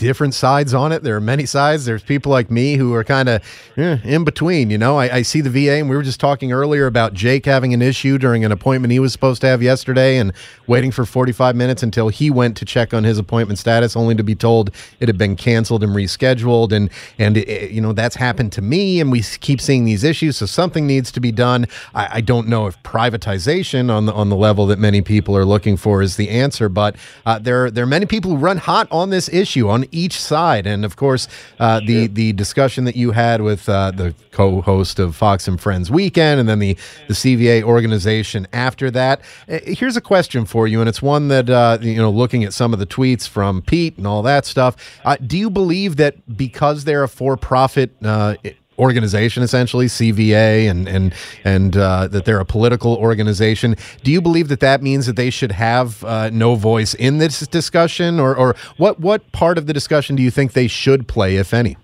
different 0.00 0.34
sides 0.34 0.74
on 0.74 0.92
it. 0.92 1.02
There 1.02 1.16
are 1.16 1.20
many 1.20 1.46
sides. 1.46 1.84
There's 1.84 2.02
people 2.02 2.30
like 2.30 2.50
me 2.50 2.74
who 2.74 2.92
are 2.94 3.04
kind 3.04 3.28
of 3.28 3.42
eh, 3.76 3.98
in 4.04 4.24
between. 4.24 4.70
You 4.70 4.78
know, 4.78 4.98
I, 4.98 5.16
I, 5.16 5.22
see 5.22 5.40
the 5.40 5.50
VA, 5.50 5.74
and 5.74 5.88
we 5.88 5.96
were 5.96 6.02
just 6.02 6.20
talking 6.20 6.52
earlier 6.52 6.86
about 6.86 7.14
Jake 7.14 7.46
having 7.46 7.72
an 7.72 7.80
issue 7.80 8.18
during 8.18 8.44
an 8.44 8.52
appointment 8.52 8.92
he 8.92 8.98
was 8.98 9.12
supposed 9.12 9.40
to 9.42 9.46
have 9.46 9.62
yesterday, 9.62 10.18
and 10.18 10.32
waiting 10.66 10.90
for 10.90 11.04
45 11.04 11.56
minutes 11.56 11.82
until 11.82 12.08
he 12.08 12.30
went 12.30 12.56
to 12.56 12.64
check 12.64 12.92
on 12.92 13.04
his 13.04 13.18
appointment 13.18 13.58
status, 13.58 13.96
only 13.96 14.14
to 14.14 14.24
be 14.24 14.34
told 14.34 14.70
it 15.00 15.08
had 15.08 15.18
been 15.18 15.36
canceled 15.36 15.82
and 15.82 15.94
rescheduled. 15.94 16.72
And 16.72 16.90
and 17.18 17.36
it, 17.36 17.70
you 17.70 17.80
know 17.80 17.92
that's 17.92 18.16
happened 18.16 18.52
to 18.52 18.62
me, 18.62 19.00
and 19.00 19.10
we 19.12 19.22
keep 19.22 19.60
seeing 19.60 19.84
these 19.84 20.04
issues. 20.04 20.36
So 20.36 20.46
something 20.46 20.86
needs 20.86 21.12
to 21.12 21.20
be 21.20 21.32
done. 21.32 21.66
I, 21.94 22.08
I 22.14 22.20
don't 22.20 22.48
know 22.48 22.66
if 22.66 22.82
privatization 22.82 23.90
on 23.90 24.06
the 24.06 24.12
on 24.12 24.28
the 24.28 24.36
level 24.36 24.66
that 24.66 24.78
many 24.78 25.02
people 25.02 25.36
are 25.36 25.44
looking 25.44 25.76
for 25.76 26.02
is 26.02 26.16
the 26.16 26.30
answer, 26.30 26.68
but 26.68 26.96
uh, 27.26 27.38
there 27.38 27.70
there 27.70 27.84
are 27.84 27.88
many 27.88 28.06
people 28.06 28.32
who 28.32 28.36
run 28.36 28.56
hot 28.56 28.88
on 28.90 29.10
this 29.10 29.28
issue 29.28 29.68
on 29.68 29.83
each 29.92 30.20
side. 30.20 30.66
And 30.66 30.84
of 30.84 30.96
course, 30.96 31.28
uh, 31.58 31.80
the 31.80 32.06
the 32.06 32.32
discussion 32.32 32.84
that 32.84 32.96
you 32.96 33.12
had 33.12 33.40
with 33.42 33.68
uh, 33.68 33.90
the 33.90 34.14
co-host 34.30 34.98
of 34.98 35.16
Fox 35.16 35.48
and 35.48 35.60
Friends 35.60 35.90
Weekend, 35.90 36.40
and 36.40 36.48
then 36.48 36.58
the 36.58 36.76
the 37.08 37.14
CVA 37.14 37.62
organization 37.62 38.46
after 38.52 38.90
that. 38.90 39.20
Uh, 39.48 39.58
here's 39.64 39.96
a 39.96 40.00
question 40.00 40.44
for 40.44 40.66
you, 40.66 40.80
and 40.80 40.88
it's 40.88 41.02
one 41.02 41.28
that 41.28 41.48
uh, 41.50 41.78
you 41.80 41.96
know, 41.96 42.10
looking 42.10 42.44
at 42.44 42.52
some 42.52 42.72
of 42.72 42.78
the 42.78 42.86
tweets 42.86 43.28
from 43.28 43.62
Pete 43.62 43.96
and 43.96 44.06
all 44.06 44.22
that 44.22 44.44
stuff. 44.46 44.76
Uh, 45.04 45.16
do 45.16 45.38
you 45.38 45.50
believe 45.50 45.96
that 45.96 46.36
because 46.36 46.84
they're 46.84 47.04
a 47.04 47.08
for-profit 47.08 47.90
uh, 48.02 48.34
organization 48.78 49.42
essentially 49.42 49.86
CVA 49.86 50.70
and 50.70 50.88
and 50.88 51.14
and 51.44 51.76
uh, 51.76 52.08
that 52.08 52.24
they're 52.24 52.40
a 52.40 52.44
political 52.44 52.96
organization. 52.96 53.76
Do 54.02 54.10
you 54.10 54.20
believe 54.20 54.48
that 54.48 54.60
that 54.60 54.82
means 54.82 55.06
that 55.06 55.16
they 55.16 55.30
should 55.30 55.52
have 55.52 56.04
uh, 56.04 56.30
no 56.30 56.54
voice 56.54 56.94
in 56.94 57.18
this 57.18 57.46
discussion, 57.46 58.18
or 58.20 58.36
or 58.36 58.56
what 58.76 59.00
what 59.00 59.30
part 59.32 59.58
of 59.58 59.66
the 59.66 59.72
discussion 59.72 60.16
do 60.16 60.22
you 60.22 60.30
think 60.30 60.52
they 60.52 60.68
should 60.68 61.08
play, 61.08 61.36
if 61.36 61.54
any? 61.54 61.76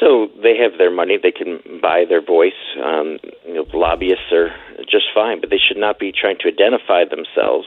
So 0.00 0.28
they 0.42 0.56
have 0.56 0.78
their 0.78 0.90
money; 0.90 1.16
they 1.22 1.30
can 1.30 1.60
buy 1.80 2.04
their 2.08 2.24
voice. 2.24 2.58
Um, 2.82 3.18
you 3.46 3.54
know, 3.54 3.66
lobbyists 3.72 4.32
are 4.32 4.50
just 4.90 5.06
fine, 5.14 5.40
but 5.40 5.50
they 5.50 5.60
should 5.62 5.76
not 5.76 5.98
be 5.98 6.12
trying 6.12 6.38
to 6.40 6.48
identify 6.48 7.04
themselves, 7.04 7.66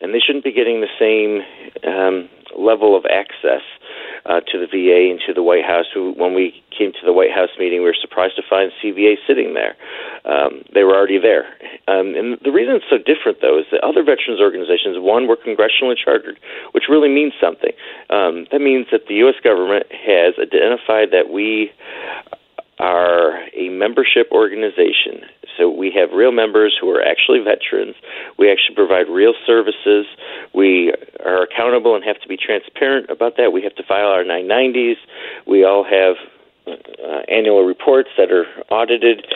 and 0.00 0.12
they 0.12 0.18
shouldn't 0.18 0.44
be 0.44 0.52
getting 0.52 0.80
the 0.80 0.90
same 0.98 1.40
um, 1.86 2.28
level 2.58 2.96
of 2.96 3.04
access 3.06 3.62
uh, 4.26 4.40
to 4.40 4.58
the 4.58 4.66
VA 4.66 5.10
and 5.10 5.20
to 5.26 5.34
the 5.34 5.42
White 5.42 5.64
House. 5.64 5.86
When 5.94 6.34
we 6.34 6.62
came 6.76 6.92
to 6.92 7.04
the 7.04 7.12
White 7.12 7.30
House 7.30 7.50
meeting, 7.58 7.80
we 7.80 7.86
were 7.86 7.96
surprised 8.00 8.36
to 8.36 8.42
find 8.48 8.72
CVA 8.82 9.16
sitting 9.26 9.54
there. 9.54 9.76
Um, 10.24 10.62
they 10.74 10.84
were 10.84 10.94
already 10.94 11.18
there. 11.18 11.46
Um, 11.86 12.14
and 12.14 12.38
the 12.44 12.52
reason 12.52 12.76
it's 12.76 12.90
so 12.90 12.98
different, 12.98 13.40
though, 13.40 13.58
is 13.58 13.66
that 13.72 13.82
other 13.82 14.02
veterans 14.02 14.40
organizations, 14.40 14.98
one, 14.98 15.26
were 15.26 15.36
congressionally 15.36 15.96
chartered, 15.96 16.38
which 16.72 16.84
really 16.88 17.08
means 17.08 17.32
something. 17.40 17.72
Um, 18.10 18.46
that 18.52 18.60
means 18.60 18.86
that 18.92 19.08
the 19.08 19.14
U.S. 19.26 19.36
government 19.42 19.86
has 19.92 20.34
identified 20.40 21.10
that 21.12 21.30
we 21.32 21.72
are 22.78 23.40
a 23.56 23.68
membership 23.70 24.28
organization. 24.30 25.26
So 25.56 25.68
we 25.68 25.90
have 25.96 26.10
real 26.12 26.30
members 26.30 26.76
who 26.80 26.88
are 26.90 27.02
actually 27.02 27.40
veterans. 27.40 27.96
We 28.38 28.50
actually 28.50 28.76
provide 28.76 29.08
real 29.08 29.34
services. 29.46 30.06
We 30.54 30.94
are 31.24 31.42
accountable 31.42 31.96
and 31.96 32.04
have 32.04 32.20
to 32.20 32.28
be 32.28 32.36
transparent 32.36 33.10
about 33.10 33.36
that. 33.36 33.52
We 33.52 33.62
have 33.62 33.74
to 33.76 33.82
file 33.82 34.06
our 34.06 34.22
990s. 34.22 34.96
We 35.46 35.64
all 35.64 35.84
have 35.84 36.16
uh, 36.68 37.22
annual 37.28 37.64
reports 37.64 38.10
that 38.16 38.30
are 38.30 38.46
audited. 38.70 39.26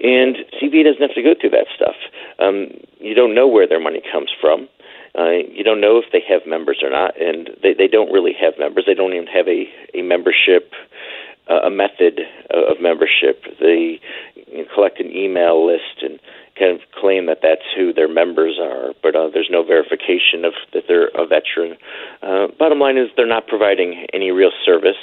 And 0.00 0.36
CVA 0.60 0.84
doesn't 0.84 1.00
have 1.00 1.14
to 1.14 1.22
go 1.22 1.34
through 1.40 1.50
that 1.50 1.66
stuff. 1.74 1.96
Um, 2.38 2.68
you 2.98 3.14
don't 3.14 3.34
know 3.34 3.48
where 3.48 3.66
their 3.66 3.80
money 3.80 4.02
comes 4.12 4.30
from. 4.38 4.68
Uh, 5.16 5.46
you 5.48 5.62
don't 5.62 5.80
know 5.80 5.96
if 5.96 6.10
they 6.12 6.22
have 6.28 6.42
members 6.44 6.82
or 6.82 6.90
not, 6.90 7.14
and 7.20 7.48
they, 7.62 7.72
they 7.72 7.86
don't 7.86 8.12
really 8.12 8.34
have 8.34 8.54
members. 8.58 8.84
They 8.86 8.94
don't 8.94 9.14
even 9.14 9.28
have 9.28 9.46
a, 9.46 9.70
a 9.94 10.02
membership 10.02 10.72
a 11.48 11.70
method 11.70 12.20
of 12.50 12.80
membership. 12.80 13.44
They 13.60 14.00
collect 14.74 15.00
an 15.00 15.10
email 15.10 15.66
list 15.66 16.02
and 16.02 16.18
kind 16.58 16.70
of 16.70 16.80
claim 16.94 17.26
that 17.26 17.40
that's 17.42 17.66
who 17.76 17.92
their 17.92 18.08
members 18.08 18.58
are, 18.60 18.94
but 19.02 19.16
uh, 19.16 19.28
there's 19.32 19.50
no 19.50 19.62
verification 19.64 20.44
of 20.44 20.54
that 20.72 20.84
they're 20.86 21.08
a 21.08 21.26
veteran. 21.26 21.76
Uh, 22.22 22.46
bottom 22.58 22.78
line 22.78 22.96
is 22.96 23.08
they're 23.16 23.26
not 23.26 23.46
providing 23.46 24.06
any 24.14 24.30
real 24.30 24.52
service, 24.64 25.00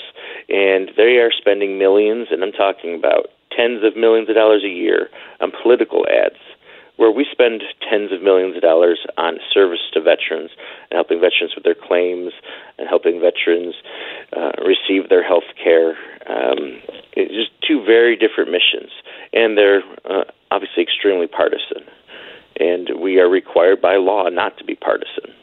and 0.47 0.91
they 0.95 1.19
are 1.19 1.31
spending 1.31 1.77
millions, 1.77 2.27
and 2.31 2.43
I'm 2.43 2.53
talking 2.53 2.95
about 2.95 3.27
tens 3.51 3.83
of 3.83 3.97
millions 3.97 4.29
of 4.29 4.35
dollars 4.35 4.63
a 4.63 4.71
year 4.71 5.09
on 5.41 5.51
political 5.61 6.05
ads 6.07 6.39
where 7.01 7.09
we 7.09 7.25
spend 7.31 7.63
tens 7.89 8.11
of 8.11 8.21
millions 8.21 8.55
of 8.55 8.61
dollars 8.61 8.99
on 9.17 9.39
service 9.51 9.79
to 9.91 9.99
veterans 9.99 10.51
and 10.91 10.97
helping 10.97 11.19
veterans 11.19 11.55
with 11.55 11.63
their 11.63 11.73
claims 11.73 12.31
and 12.77 12.87
helping 12.87 13.19
veterans 13.19 13.73
uh, 14.37 14.51
receive 14.63 15.09
their 15.09 15.23
health 15.23 15.49
care. 15.57 15.97
Um, 16.29 16.79
it's 17.13 17.33
just 17.33 17.49
two 17.67 17.83
very 17.83 18.15
different 18.15 18.51
missions, 18.51 18.91
and 19.33 19.57
they're 19.57 19.81
uh, 20.05 20.25
obviously 20.51 20.83
extremely 20.83 21.25
partisan. 21.25 21.89
And 22.59 23.01
we 23.01 23.19
are 23.19 23.27
required 23.27 23.81
by 23.81 23.95
law 23.95 24.29
not 24.29 24.59
to 24.59 24.63
be 24.63 24.75
partisan. 24.75 25.33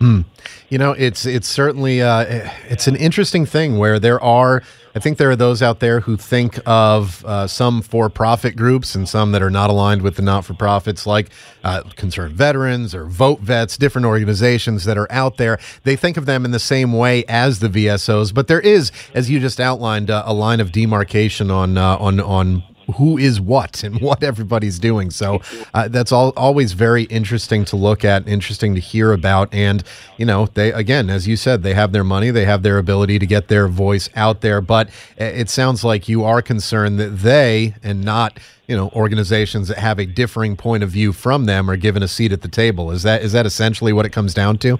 Mm. 0.00 0.24
You 0.70 0.78
know, 0.78 0.90
it's 0.92 1.24
it's 1.24 1.46
certainly 1.46 2.02
uh, 2.02 2.48
it's 2.68 2.88
an 2.88 2.96
interesting 2.96 3.46
thing 3.46 3.78
where 3.78 4.00
there 4.00 4.20
are 4.20 4.64
I 4.94 4.98
think 4.98 5.18
there 5.18 5.30
are 5.30 5.36
those 5.36 5.62
out 5.62 5.78
there 5.78 6.00
who 6.00 6.16
think 6.16 6.58
of 6.66 7.24
uh, 7.24 7.46
some 7.46 7.80
for 7.80 8.10
profit 8.10 8.56
groups 8.56 8.94
and 8.94 9.08
some 9.08 9.32
that 9.32 9.42
are 9.42 9.50
not 9.50 9.70
aligned 9.70 10.02
with 10.02 10.16
the 10.16 10.22
not 10.22 10.44
for 10.44 10.54
profits, 10.54 11.06
like 11.06 11.30
uh, 11.62 11.82
Concerned 11.94 12.34
Veterans 12.34 12.94
or 12.94 13.04
Vote 13.04 13.40
Vets, 13.40 13.76
different 13.76 14.06
organizations 14.06 14.84
that 14.84 14.98
are 14.98 15.10
out 15.10 15.36
there. 15.36 15.58
They 15.84 15.94
think 15.94 16.16
of 16.16 16.26
them 16.26 16.44
in 16.44 16.50
the 16.50 16.58
same 16.58 16.92
way 16.92 17.24
as 17.28 17.60
the 17.60 17.68
VSOs, 17.68 18.34
but 18.34 18.48
there 18.48 18.60
is, 18.60 18.90
as 19.14 19.30
you 19.30 19.38
just 19.38 19.60
outlined, 19.60 20.10
uh, 20.10 20.24
a 20.26 20.34
line 20.34 20.58
of 20.58 20.72
demarcation 20.72 21.50
on 21.50 21.78
uh, 21.78 21.96
on 21.96 22.18
on 22.18 22.64
who 22.92 23.18
is 23.18 23.40
what 23.40 23.82
and 23.82 24.00
what 24.00 24.22
everybody's 24.22 24.78
doing. 24.78 25.10
So 25.10 25.40
uh, 25.74 25.88
that's 25.88 26.12
all 26.12 26.32
always 26.36 26.72
very 26.72 27.04
interesting 27.04 27.64
to 27.66 27.76
look 27.76 28.04
at, 28.04 28.26
interesting 28.28 28.74
to 28.74 28.80
hear 28.80 29.12
about. 29.12 29.52
And 29.52 29.82
you 30.16 30.26
know, 30.26 30.46
they 30.54 30.72
again, 30.72 31.10
as 31.10 31.26
you 31.26 31.36
said, 31.36 31.62
they 31.62 31.74
have 31.74 31.92
their 31.92 32.04
money, 32.04 32.30
they 32.30 32.44
have 32.44 32.62
their 32.62 32.78
ability 32.78 33.18
to 33.18 33.26
get 33.26 33.48
their 33.48 33.68
voice 33.68 34.08
out 34.14 34.40
there. 34.40 34.60
But 34.60 34.90
it 35.16 35.48
sounds 35.48 35.84
like 35.84 36.08
you 36.08 36.24
are 36.24 36.42
concerned 36.42 36.98
that 36.98 37.18
they 37.18 37.74
and 37.82 38.04
not 38.04 38.38
you 38.66 38.76
know 38.76 38.88
organizations 38.90 39.68
that 39.68 39.78
have 39.78 39.98
a 39.98 40.06
differing 40.06 40.56
point 40.56 40.82
of 40.82 40.90
view 40.90 41.12
from 41.12 41.46
them 41.46 41.68
are 41.68 41.76
given 41.76 42.02
a 42.02 42.08
seat 42.08 42.32
at 42.32 42.42
the 42.42 42.48
table. 42.48 42.90
Is 42.90 43.02
that 43.02 43.22
is 43.22 43.32
that 43.32 43.46
essentially 43.46 43.92
what 43.92 44.06
it 44.06 44.10
comes 44.10 44.32
down 44.32 44.58
to? 44.58 44.78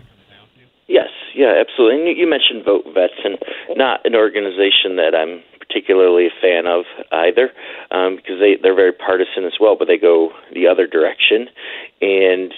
Yes, 0.86 1.08
yeah, 1.34 1.60
absolutely. 1.60 2.08
And 2.08 2.18
you 2.18 2.28
mentioned 2.28 2.64
Vote 2.64 2.84
Vets, 2.94 3.14
and 3.24 3.38
not 3.76 4.04
an 4.04 4.14
organization 4.14 4.96
that 4.96 5.14
I'm 5.14 5.42
particularly 5.70 6.26
a 6.26 6.40
fan 6.40 6.66
of 6.66 6.84
either, 7.12 7.50
um, 7.90 8.16
because 8.16 8.40
they 8.40 8.56
they're 8.60 8.74
very 8.74 8.92
partisan 8.92 9.44
as 9.44 9.54
well, 9.60 9.76
but 9.78 9.86
they 9.86 9.98
go 9.98 10.30
the 10.52 10.66
other 10.66 10.86
direction, 10.86 11.46
and 12.00 12.52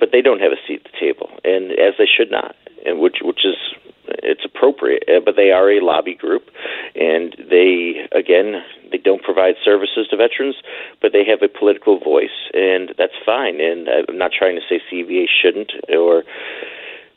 but 0.00 0.10
they 0.10 0.20
don't 0.20 0.40
have 0.40 0.50
a 0.50 0.60
seat 0.66 0.82
at 0.84 0.90
the 0.90 0.98
table, 0.98 1.30
and 1.44 1.70
as 1.72 1.94
they 1.98 2.06
should 2.10 2.30
not, 2.30 2.56
and 2.84 2.98
which 2.98 3.18
which 3.22 3.44
is 3.44 3.54
it's 4.22 4.44
appropriate, 4.44 5.04
uh, 5.08 5.20
but 5.24 5.36
they 5.36 5.50
are 5.50 5.70
a 5.70 5.84
lobby 5.84 6.14
group, 6.14 6.50
and 6.94 7.36
they 7.38 8.06
again 8.12 8.62
they 8.90 8.98
don't 8.98 9.22
provide 9.22 9.54
services 9.64 10.08
to 10.10 10.16
veterans, 10.16 10.56
but 11.00 11.12
they 11.12 11.24
have 11.24 11.42
a 11.42 11.48
political 11.48 11.98
voice, 11.98 12.50
and 12.52 12.94
that's 12.98 13.18
fine. 13.24 13.60
And 13.60 13.88
I'm 13.88 14.18
not 14.18 14.32
trying 14.36 14.56
to 14.56 14.62
say 14.68 14.80
CVA 14.90 15.26
shouldn't 15.30 15.72
or 15.88 16.24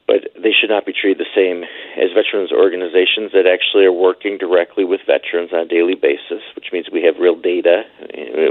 but 0.10 0.25
they 0.34 0.50
should 0.50 0.74
not 0.74 0.89
be 0.89 0.92
treated 0.92 1.22
the 1.22 1.30
same 1.38 1.62
as 1.94 2.10
veterans 2.18 2.50
organizations 2.51 3.30
that 3.30 3.46
actually 3.46 3.86
are 3.86 3.94
working 3.94 4.42
directly 4.42 4.84
with 4.84 5.06
veterans 5.06 5.54
on 5.54 5.60
a 5.60 5.70
daily 5.70 5.94
basis, 5.94 6.42
which 6.58 6.74
means 6.74 6.89
we 6.89 7.06
have 7.06 7.22
real 7.22 7.38
data. 7.38 7.86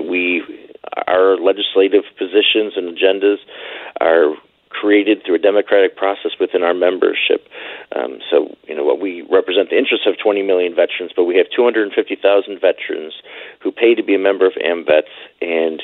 We 0.06 0.46
our 1.10 1.36
legislative 1.36 2.06
positions 2.16 2.78
and 2.78 2.94
agendas 2.94 3.42
are 4.00 4.38
created 4.70 5.24
through 5.26 5.34
a 5.34 5.42
democratic 5.42 5.96
process 5.96 6.32
within 6.38 6.62
our 6.62 6.74
membership. 6.74 7.48
Um, 7.96 8.20
so, 8.30 8.54
you 8.68 8.76
know, 8.76 8.84
what 8.84 9.00
we 9.00 9.22
represent 9.22 9.70
the 9.70 9.78
interests 9.78 10.06
of 10.06 10.14
20 10.22 10.42
million 10.42 10.76
veterans, 10.76 11.10
but 11.16 11.24
we 11.24 11.36
have 11.36 11.46
250,000 11.50 12.60
veterans 12.60 13.14
who 13.60 13.72
pay 13.72 13.96
to 13.96 14.04
be 14.04 14.14
a 14.14 14.18
member 14.18 14.46
of 14.46 14.52
AMVETS 14.62 15.10
and 15.42 15.82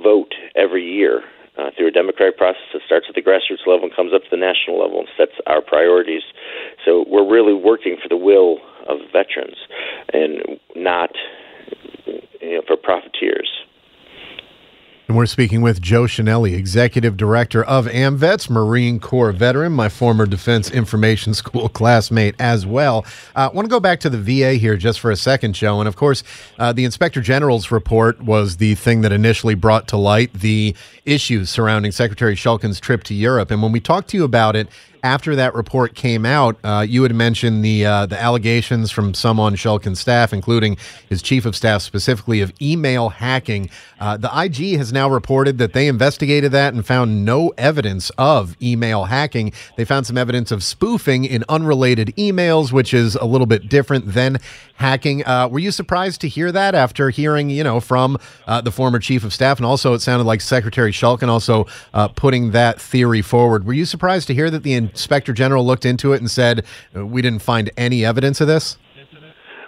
vote 0.00 0.34
every 0.54 0.84
year 0.84 1.24
uh, 1.58 1.70
through 1.76 1.88
a 1.88 1.90
democratic 1.90 2.36
process 2.36 2.68
that 2.72 2.82
starts 2.84 3.06
at 3.08 3.14
the 3.14 3.22
grassroots 3.22 3.66
level 3.66 3.84
and 3.84 3.85
comes 3.96 4.12
up 4.14 4.22
to 4.22 4.28
the 4.30 4.36
national 4.36 4.78
level 4.78 5.00
and 5.00 5.08
sets 5.16 5.32
our 5.46 5.62
priorities. 5.62 6.22
So 6.84 7.04
we're 7.08 7.28
really 7.28 7.54
working 7.54 7.96
for 8.00 8.08
the 8.08 8.16
will 8.16 8.58
of 8.88 8.98
veterans 9.10 9.56
and 10.12 10.60
not 10.76 11.10
you 12.06 12.56
know, 12.56 12.62
for 12.66 12.76
profiteers. 12.76 13.50
And 15.16 15.20
we're 15.20 15.24
speaking 15.24 15.62
with 15.62 15.80
Joe 15.80 16.02
Chenelly, 16.02 16.52
Executive 16.52 17.16
Director 17.16 17.64
of 17.64 17.86
AMVETS, 17.86 18.50
Marine 18.50 19.00
Corps 19.00 19.32
veteran, 19.32 19.72
my 19.72 19.88
former 19.88 20.26
Defense 20.26 20.70
Information 20.70 21.32
School 21.32 21.70
classmate 21.70 22.34
as 22.38 22.66
well. 22.66 23.06
I 23.34 23.46
uh, 23.46 23.50
want 23.52 23.64
to 23.64 23.70
go 23.70 23.80
back 23.80 23.98
to 24.00 24.10
the 24.10 24.18
VA 24.18 24.56
here 24.56 24.76
just 24.76 25.00
for 25.00 25.10
a 25.10 25.16
second, 25.16 25.54
Joe. 25.54 25.80
And 25.80 25.88
of 25.88 25.96
course, 25.96 26.22
uh, 26.58 26.74
the 26.74 26.84
Inspector 26.84 27.18
General's 27.22 27.70
report 27.70 28.20
was 28.20 28.58
the 28.58 28.74
thing 28.74 29.00
that 29.00 29.10
initially 29.10 29.54
brought 29.54 29.88
to 29.88 29.96
light 29.96 30.34
the 30.34 30.76
issues 31.06 31.48
surrounding 31.48 31.92
Secretary 31.92 32.34
Shulkin's 32.34 32.78
trip 32.78 33.02
to 33.04 33.14
Europe. 33.14 33.50
And 33.50 33.62
when 33.62 33.72
we 33.72 33.80
talked 33.80 34.10
to 34.10 34.18
you 34.18 34.24
about 34.24 34.54
it, 34.54 34.68
after 35.02 35.36
that 35.36 35.54
report 35.54 35.94
came 35.94 36.26
out, 36.26 36.56
uh, 36.64 36.84
you 36.88 37.02
had 37.02 37.14
mentioned 37.14 37.64
the 37.64 37.86
uh, 37.86 38.06
the 38.06 38.20
allegations 38.20 38.90
from 38.90 39.14
some 39.14 39.38
on 39.40 39.54
Shulkin's 39.56 40.00
staff, 40.00 40.32
including 40.32 40.76
his 41.08 41.22
chief 41.22 41.46
of 41.46 41.56
staff, 41.56 41.82
specifically 41.82 42.40
of 42.40 42.52
email 42.60 43.08
hacking. 43.08 43.70
Uh, 43.98 44.16
the 44.16 44.30
IG 44.34 44.76
has 44.76 44.92
now 44.92 45.08
reported 45.08 45.58
that 45.58 45.72
they 45.72 45.88
investigated 45.88 46.52
that 46.52 46.74
and 46.74 46.86
found 46.86 47.24
no 47.24 47.52
evidence 47.56 48.10
of 48.18 48.56
email 48.62 49.04
hacking. 49.04 49.52
They 49.76 49.84
found 49.84 50.06
some 50.06 50.18
evidence 50.18 50.50
of 50.50 50.62
spoofing 50.62 51.24
in 51.24 51.44
unrelated 51.48 52.14
emails, 52.16 52.72
which 52.72 52.92
is 52.92 53.14
a 53.16 53.24
little 53.24 53.46
bit 53.46 53.68
different 53.68 54.12
than 54.12 54.38
hacking. 54.74 55.24
Uh, 55.26 55.48
were 55.48 55.58
you 55.58 55.70
surprised 55.70 56.20
to 56.20 56.28
hear 56.28 56.52
that 56.52 56.74
after 56.74 57.10
hearing, 57.10 57.50
you 57.50 57.64
know, 57.64 57.80
from 57.80 58.18
uh, 58.46 58.60
the 58.60 58.70
former 58.70 58.98
chief 58.98 59.24
of 59.24 59.32
staff, 59.32 59.58
and 59.58 59.66
also 59.66 59.94
it 59.94 60.00
sounded 60.00 60.24
like 60.24 60.40
Secretary 60.40 60.92
Shulkin 60.92 61.28
also 61.28 61.66
uh, 61.94 62.08
putting 62.08 62.50
that 62.50 62.80
theory 62.80 63.22
forward? 63.22 63.64
Were 63.64 63.72
you 63.72 63.84
surprised 63.84 64.26
to 64.28 64.34
hear 64.34 64.50
that 64.50 64.62
the 64.62 64.74
inspector 64.90 65.32
general 65.32 65.64
looked 65.64 65.84
into 65.84 66.12
it 66.12 66.20
and 66.20 66.30
said 66.30 66.64
uh, 66.96 67.06
we 67.06 67.22
didn't 67.22 67.42
find 67.42 67.70
any 67.76 68.04
evidence 68.04 68.40
of 68.40 68.46
this? 68.46 68.78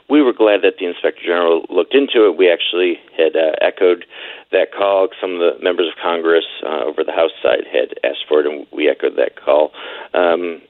We 0.08 0.22
were 0.22 0.32
glad 0.32 0.62
that 0.62 0.78
the 0.80 0.86
inspector 0.86 1.20
general 1.22 1.66
looked 1.68 1.94
into 1.94 2.26
it. 2.26 2.38
We 2.38 2.50
actually 2.50 2.98
had 3.16 3.36
uh, 3.36 3.52
echoed 3.60 4.06
that 4.52 4.72
call. 4.72 5.08
Some 5.20 5.34
of 5.34 5.40
the 5.40 5.62
members 5.62 5.88
of 5.88 6.02
Congress 6.02 6.46
uh, 6.64 6.84
over 6.84 7.04
the 7.04 7.12
House 7.12 7.32
side 7.42 7.64
had 7.70 7.92
asked 8.02 8.24
for 8.26 8.40
it, 8.40 8.46
and 8.46 8.66
we 8.72 8.88
echoed 8.88 9.16
that 9.16 9.36
call. 9.36 9.70
Um, 10.14 10.62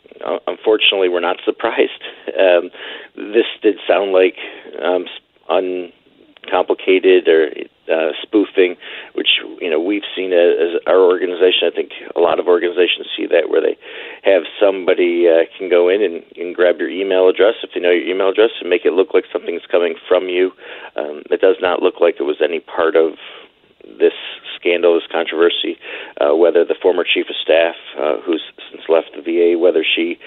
unfortunately, 0.49 1.09
we're 1.09 1.21
not 1.21 1.39
surprised. 1.45 2.03
Um, 2.39 2.71
this 3.17 3.47
did 3.63 3.79
sound 3.89 4.13
like 4.13 4.37
um, 4.81 5.07
uncomplicated 5.49 7.27
or 7.27 7.51
uh, 7.93 8.13
spoofing, 8.23 8.77
which 9.15 9.41
we've 9.89 10.05
seen 10.15 10.37
it 10.37 10.61
as 10.61 10.77
our 10.87 11.01
organization. 11.01 11.65
I 11.65 11.73
think 11.73 11.97
a 12.15 12.21
lot 12.21 12.39
of 12.39 12.47
organizations 12.47 13.09
see 13.17 13.25
that 13.27 13.49
where 13.49 13.65
they 13.65 13.81
have 14.29 14.45
somebody 14.61 15.25
uh, 15.25 15.49
can 15.57 15.73
go 15.73 15.89
in 15.89 16.05
and, 16.05 16.21
and 16.37 16.55
grab 16.55 16.77
your 16.77 16.93
email 16.93 17.29
address 17.29 17.57
if 17.65 17.73
they 17.73 17.81
know 17.81 17.91
your 17.91 18.05
email 18.05 18.29
address 18.29 18.53
and 18.61 18.69
make 18.69 18.85
it 18.85 18.93
look 18.93 19.17
like 19.17 19.25
something's 19.33 19.65
coming 19.73 19.97
from 20.07 20.29
you. 20.29 20.53
Um, 20.95 21.25
it 21.33 21.41
does 21.41 21.57
not 21.65 21.81
look 21.81 22.05
like 22.05 22.21
it 22.21 22.29
was 22.29 22.45
any 22.45 22.61
part 22.61 22.95
of 22.95 23.17
this 23.97 24.13
scandal, 24.61 24.95
this 24.95 25.09
controversy, 25.11 25.81
uh, 26.21 26.37
whether 26.37 26.65
the 26.65 26.77
former 26.77 27.05
chief 27.09 27.27
of 27.31 27.37
staff, 27.41 27.75
uh, 27.97 28.21
who's 28.21 28.45
since 28.71 28.83
left 28.89 29.17
the 29.17 29.25
VA, 29.25 29.59
whether 29.59 29.81
she, 29.83 30.19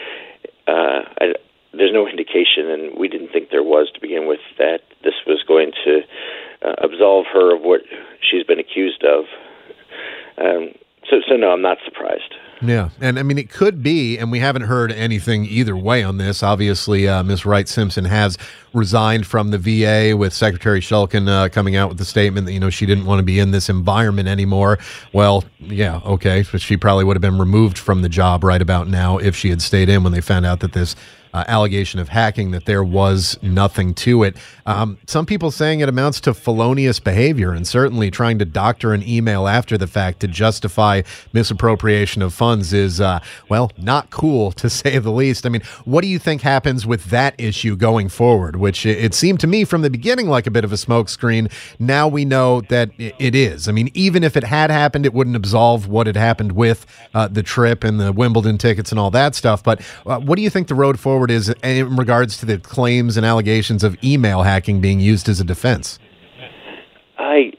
uh, 0.67 1.05
I, 1.21 1.37
there's 1.73 1.93
no 1.93 2.07
indication, 2.07 2.67
and 2.67 2.97
we 2.97 3.07
didn't 3.07 3.29
think 3.31 3.49
there 3.49 3.63
was 3.63 3.91
to 3.93 4.01
begin 4.01 4.27
with, 4.27 4.41
that 4.57 4.81
this 5.03 5.13
was 5.27 5.43
going 5.47 5.71
to 5.85 6.01
uh, 6.65 6.75
absolve 6.83 7.25
her 7.31 7.55
of 7.55 7.61
what 7.61 7.81
she's 8.19 8.43
been 8.43 8.59
accused 8.59 9.03
of. 9.03 9.25
Um, 10.43 10.73
so, 11.09 11.17
so 11.27 11.35
no, 11.35 11.51
I'm 11.51 11.61
not 11.61 11.77
surprised. 11.83 12.35
Yeah, 12.61 12.89
and 12.99 13.17
I 13.17 13.23
mean 13.23 13.39
it 13.39 13.49
could 13.49 13.81
be, 13.81 14.17
and 14.19 14.31
we 14.31 14.39
haven't 14.39 14.63
heard 14.63 14.91
anything 14.91 15.45
either 15.45 15.75
way 15.75 16.03
on 16.03 16.17
this. 16.17 16.43
Obviously, 16.43 17.07
uh, 17.07 17.23
Ms. 17.23 17.43
Wright 17.43 17.67
Simpson 17.67 18.05
has 18.05 18.37
resigned 18.73 19.25
from 19.25 19.49
the 19.49 19.57
VA, 19.57 20.15
with 20.15 20.31
Secretary 20.31 20.79
Shulkin 20.79 21.27
uh, 21.27 21.49
coming 21.49 21.75
out 21.75 21.89
with 21.89 21.97
the 21.97 22.05
statement 22.05 22.45
that 22.45 22.53
you 22.53 22.59
know 22.59 22.69
she 22.69 22.85
didn't 22.85 23.05
want 23.05 23.17
to 23.17 23.23
be 23.23 23.39
in 23.39 23.49
this 23.49 23.67
environment 23.67 24.27
anymore. 24.27 24.77
Well, 25.11 25.43
yeah, 25.59 26.01
okay, 26.05 26.45
but 26.51 26.61
she 26.61 26.77
probably 26.77 27.03
would 27.03 27.15
have 27.15 27.21
been 27.21 27.39
removed 27.39 27.79
from 27.79 28.03
the 28.03 28.09
job 28.09 28.43
right 28.43 28.61
about 28.61 28.87
now 28.87 29.17
if 29.17 29.35
she 29.35 29.49
had 29.49 29.61
stayed 29.61 29.89
in 29.89 30.03
when 30.03 30.13
they 30.13 30.21
found 30.21 30.45
out 30.45 30.59
that 30.59 30.73
this 30.73 30.95
uh, 31.33 31.43
allegation 31.47 31.99
of 31.99 32.09
hacking 32.09 32.51
that 32.51 32.65
there 32.65 32.83
was 32.83 33.37
nothing 33.41 33.93
to 33.93 34.23
it. 34.23 34.35
Um, 34.65 34.97
some 35.07 35.25
people 35.25 35.51
saying 35.51 35.79
it 35.79 35.89
amounts 35.89 36.19
to 36.21 36.33
felonious 36.33 36.99
behavior, 36.99 37.51
and 37.51 37.67
certainly 37.67 38.11
trying 38.11 38.39
to 38.39 38.45
doctor 38.45 38.93
an 38.93 39.07
email 39.07 39.47
after 39.47 39.77
the 39.77 39.87
fact 39.87 40.19
to 40.21 40.27
justify 40.27 41.01
misappropriation 41.33 42.21
of 42.21 42.33
funds 42.33 42.73
is, 42.73 43.01
uh, 43.01 43.19
well, 43.49 43.71
not 43.77 44.09
cool 44.09 44.51
to 44.53 44.69
say 44.69 44.97
the 44.97 45.11
least. 45.11 45.45
I 45.45 45.49
mean, 45.49 45.63
what 45.85 46.01
do 46.01 46.07
you 46.07 46.19
think 46.19 46.41
happens 46.41 46.85
with 46.85 47.05
that 47.05 47.35
issue 47.37 47.75
going 47.75 48.09
forward? 48.09 48.55
Which 48.55 48.85
it 48.85 49.13
seemed 49.13 49.39
to 49.41 49.47
me 49.47 49.63
from 49.63 49.81
the 49.81 49.89
beginning 49.89 50.27
like 50.27 50.47
a 50.47 50.51
bit 50.51 50.63
of 50.63 50.71
a 50.71 50.75
smokescreen. 50.75 51.51
Now 51.79 52.07
we 52.07 52.25
know 52.25 52.61
that 52.61 52.91
it 52.97 53.35
is. 53.35 53.67
I 53.67 53.71
mean, 53.71 53.89
even 53.93 54.23
if 54.23 54.35
it 54.35 54.43
had 54.43 54.71
happened, 54.71 55.05
it 55.05 55.13
wouldn't 55.13 55.35
absolve 55.35 55.87
what 55.87 56.07
had 56.07 56.15
happened 56.15 56.53
with 56.53 56.85
uh, 57.13 57.27
the 57.27 57.43
trip 57.43 57.83
and 57.83 57.99
the 57.99 58.11
Wimbledon 58.11 58.57
tickets 58.57 58.91
and 58.91 58.99
all 58.99 59.11
that 59.11 59.35
stuff. 59.35 59.63
But 59.63 59.81
uh, 60.05 60.19
what 60.19 60.35
do 60.35 60.41
you 60.41 60.49
think 60.49 60.67
the 60.67 60.75
road 60.75 60.99
forward? 60.99 61.20
Forward 61.21 61.31
is 61.31 61.53
in 61.63 61.95
regards 61.97 62.37
to 62.37 62.45
the 62.47 62.57
claims 62.57 63.15
and 63.15 63.25
allegations 63.25 63.83
of 63.83 63.95
email 64.03 64.41
hacking 64.41 64.81
being 64.81 64.99
used 64.99 65.29
as 65.29 65.39
a 65.39 65.43
defense? 65.43 65.99
I, 67.19 67.53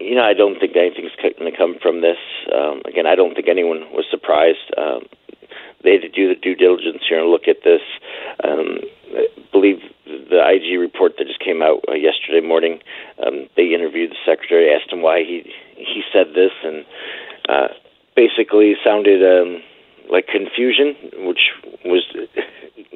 you 0.00 0.16
know, 0.16 0.24
I 0.24 0.34
don't 0.34 0.58
think 0.58 0.74
anything's 0.76 1.12
going 1.22 1.50
to 1.50 1.56
come 1.56 1.76
from 1.80 2.00
this. 2.00 2.18
Um, 2.52 2.82
again, 2.86 3.06
I 3.06 3.14
don't 3.14 3.34
think 3.34 3.46
anyone 3.48 3.80
was 3.92 4.06
surprised. 4.10 4.74
Um, 4.76 5.02
they 5.84 5.92
had 5.92 6.02
to 6.02 6.08
do 6.08 6.28
the 6.28 6.34
due 6.34 6.56
diligence 6.56 7.02
here 7.08 7.20
and 7.20 7.30
look 7.30 7.46
at 7.46 7.62
this. 7.62 7.80
Um, 8.42 8.80
I 9.14 9.28
believe 9.52 9.78
the 10.06 10.42
IG 10.42 10.78
report 10.80 11.12
that 11.18 11.28
just 11.28 11.38
came 11.38 11.62
out 11.62 11.84
uh, 11.88 11.94
yesterday 11.94 12.44
morning. 12.44 12.80
Um, 13.24 13.46
they 13.56 13.72
interviewed 13.72 14.10
the 14.10 14.22
secretary, 14.26 14.74
asked 14.74 14.92
him 14.92 15.02
why 15.02 15.22
he 15.22 15.46
he 15.76 16.02
said 16.12 16.34
this, 16.34 16.52
and 16.64 16.84
uh, 17.48 17.68
basically 18.16 18.74
sounded 18.84 19.22
um, 19.22 19.62
like 20.10 20.26
confusion, 20.26 20.96
which 21.26 21.49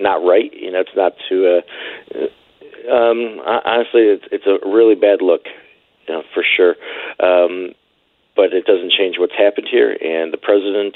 not 0.04 0.24
right. 0.24 0.52
You 0.52 0.70
know, 0.70 0.80
it's 0.80 0.96
not 0.96 1.14
to. 1.28 1.58
Uh, 1.58 2.28
um, 2.84 3.40
honestly, 3.42 4.02
it's, 4.12 4.28
it's 4.30 4.46
a 4.46 4.60
really 4.68 4.94
bad 4.94 5.22
look, 5.22 5.48
you 6.06 6.14
know, 6.14 6.22
for 6.34 6.44
sure. 6.44 6.76
Um, 7.18 7.72
but 8.36 8.52
it 8.52 8.66
doesn't 8.66 8.92
change 8.92 9.16
what's 9.18 9.36
happened 9.36 9.68
here. 9.70 9.90
And 9.90 10.32
the 10.32 10.36
president 10.36 10.94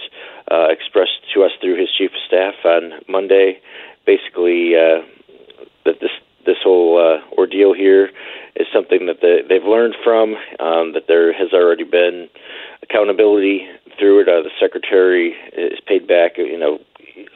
uh, 0.50 0.68
expressed 0.68 1.24
to 1.34 1.44
us 1.44 1.52
through 1.60 1.80
his 1.80 1.88
chief 1.96 2.10
of 2.10 2.20
staff 2.26 2.54
on 2.64 3.00
Monday, 3.08 3.60
basically 4.04 4.74
uh, 4.76 5.02
that 5.84 6.00
this 6.00 6.12
this 6.44 6.58
whole 6.62 6.96
uh, 6.96 7.20
ordeal 7.36 7.74
here 7.74 8.10
is 8.56 8.66
something 8.72 9.06
that 9.06 9.20
the, 9.20 9.40
they've 9.48 9.64
learned 9.64 9.94
from. 10.02 10.34
Um, 10.60 10.92
that 10.94 11.04
there 11.06 11.32
has 11.32 11.52
already 11.52 11.84
been 11.84 12.28
accountability 12.82 13.68
through 13.98 14.22
it. 14.22 14.28
Uh, 14.28 14.42
the 14.42 14.50
secretary 14.60 15.34
is 15.56 15.78
paid 15.86 16.06
back. 16.08 16.38
You 16.38 16.58
know, 16.58 16.78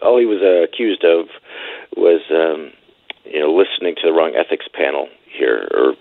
all 0.02 0.18
he 0.18 0.26
was 0.26 0.40
uh, 0.42 0.64
accused 0.64 1.04
of 1.04 1.26
was 1.96 2.22
um, 2.30 2.72
you 3.24 3.40
know 3.40 3.52
listening 3.52 3.94
to 3.96 4.02
the 4.04 4.12
wrong 4.12 4.34
ethics 4.34 4.66
panel 4.72 5.08
here 5.26 5.68
or 5.72 5.94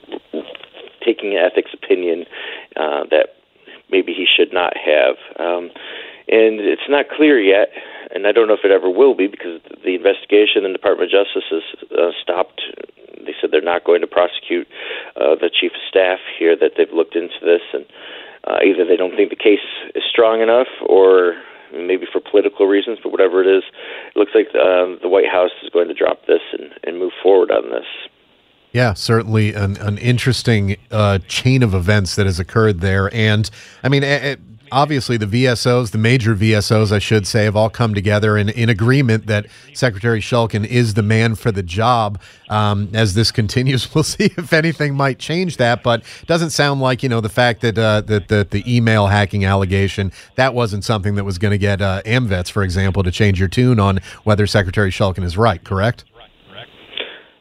taking 1.05 1.37
an 1.37 1.43
ethics 1.43 1.71
opinion 1.73 2.25
uh, 2.75 3.03
that 3.09 3.35
maybe 3.89 4.13
he 4.13 4.25
should 4.25 4.53
not 4.53 4.73
have. 4.77 5.15
Um, 5.39 5.71
and 6.27 6.61
it's 6.61 6.87
not 6.87 7.09
clear 7.09 7.41
yet, 7.41 7.69
and 8.13 8.25
I 8.27 8.31
don't 8.31 8.47
know 8.47 8.53
if 8.53 8.63
it 8.63 8.71
ever 8.71 8.89
will 8.89 9.15
be 9.15 9.27
because 9.27 9.59
the 9.83 9.95
investigation 9.95 10.63
in 10.63 10.71
the 10.71 10.77
Department 10.77 11.11
of 11.11 11.25
Justice 11.25 11.49
has 11.49 11.65
uh, 11.91 12.11
stopped. 12.21 12.61
They 13.25 13.33
said 13.39 13.51
they're 13.51 13.61
not 13.61 13.83
going 13.83 14.01
to 14.01 14.07
prosecute 14.07 14.67
uh, 15.15 15.35
the 15.35 15.49
chief 15.51 15.73
of 15.73 15.83
staff 15.89 16.19
here. 16.37 16.55
That 16.55 16.73
they've 16.77 16.93
looked 16.93 17.15
into 17.15 17.41
this, 17.41 17.65
and 17.73 17.85
uh, 18.47 18.63
either 18.63 18.85
they 18.85 18.95
don't 18.95 19.15
think 19.15 19.29
the 19.29 19.35
case 19.35 19.65
is 19.93 20.03
strong 20.07 20.41
enough, 20.41 20.69
or 20.87 21.35
maybe 21.73 22.05
for 22.11 22.19
political 22.19 22.67
reasons, 22.67 22.99
but 23.01 23.11
whatever 23.11 23.41
it 23.41 23.47
is, 23.47 23.63
it 24.15 24.19
looks 24.19 24.31
like 24.33 24.47
um, 24.55 24.99
the 25.01 25.09
White 25.09 25.29
House 25.29 25.51
is 25.63 25.69
going 25.69 25.87
to 25.87 25.93
drop 25.93 26.25
this 26.27 26.41
and, 26.53 26.71
and 26.83 26.99
move 26.99 27.11
forward 27.21 27.51
on 27.51 27.69
this. 27.69 27.85
Yeah, 28.71 28.93
certainly 28.93 29.53
an, 29.53 29.77
an 29.77 29.97
interesting 29.97 30.77
uh, 30.91 31.19
chain 31.27 31.61
of 31.61 31.73
events 31.73 32.15
that 32.15 32.25
has 32.25 32.39
occurred 32.39 32.79
there. 32.79 33.13
And 33.13 33.49
I 33.83 33.89
mean, 33.89 34.03
it, 34.03 34.39
obviously 34.71 35.17
the 35.17 35.25
VSOs, 35.25 35.91
the 35.91 35.97
major 35.97 36.35
VSOs, 36.35 36.91
I 36.91 36.99
should 36.99 37.27
say, 37.27 37.43
have 37.43 37.55
all 37.55 37.69
come 37.69 37.93
together 37.93 38.37
in, 38.37 38.49
in 38.49 38.69
agreement 38.69 39.27
that 39.27 39.47
Secretary 39.73 40.21
Shulkin 40.21 40.65
is 40.65 40.93
the 40.93 41.03
man 41.03 41.35
for 41.35 41.51
the 41.51 41.63
job. 41.63 42.19
Um, 42.49 42.89
as 42.93 43.13
this 43.13 43.31
continues, 43.31 43.93
we'll 43.95 44.03
see 44.03 44.25
if 44.37 44.53
anything 44.53 44.95
might 44.95 45.19
change 45.19 45.57
that. 45.57 45.83
But 45.83 46.03
doesn't 46.25 46.51
sound 46.51 46.81
like 46.81 47.03
you 47.03 47.09
know 47.09 47.21
the 47.21 47.29
fact 47.29 47.61
that 47.61 47.77
uh, 47.77 48.01
that, 48.01 48.27
that 48.29 48.51
the 48.51 48.63
email 48.67 49.07
hacking 49.07 49.45
allegation 49.45 50.11
that 50.35 50.53
wasn't 50.53 50.83
something 50.83 51.15
that 51.15 51.23
was 51.23 51.37
going 51.37 51.51
to 51.51 51.57
get 51.57 51.81
uh, 51.81 52.01
AMVETS, 52.05 52.49
for 52.49 52.63
example, 52.63 53.03
to 53.03 53.11
change 53.11 53.39
your 53.39 53.49
tune 53.49 53.79
on 53.79 53.99
whether 54.23 54.47
Secretary 54.47 54.91
Shulkin 54.91 55.23
is 55.23 55.37
right. 55.37 55.63
Correct? 55.63 56.05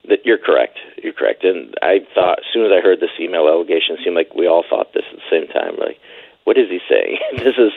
That 0.09 0.19
you're 0.25 0.39
correct. 0.39 0.79
You're 1.03 1.13
correct. 1.13 1.45
And 1.45 1.75
I 1.83 2.01
thought 2.15 2.41
as 2.41 2.45
soon 2.53 2.67
as 2.67 2.73
I 2.73 2.81
heard 2.83 3.01
this 3.01 3.11
email 3.21 3.49
allegation, 3.49 3.95
it 3.97 4.01
seemed 4.05 4.17
like 4.17 4.35
we 4.35 4.47
all 4.47 4.65
thought 4.69 4.93
this 4.93 5.05
at 5.11 5.17
the 5.17 5.31
same 5.31 5.47
time. 5.49 5.77
Like 5.79 5.99
what 6.45 6.59
is 6.59 6.69
he 6.69 6.81
saying? 6.89 7.19
this 7.39 7.57
is, 7.57 7.73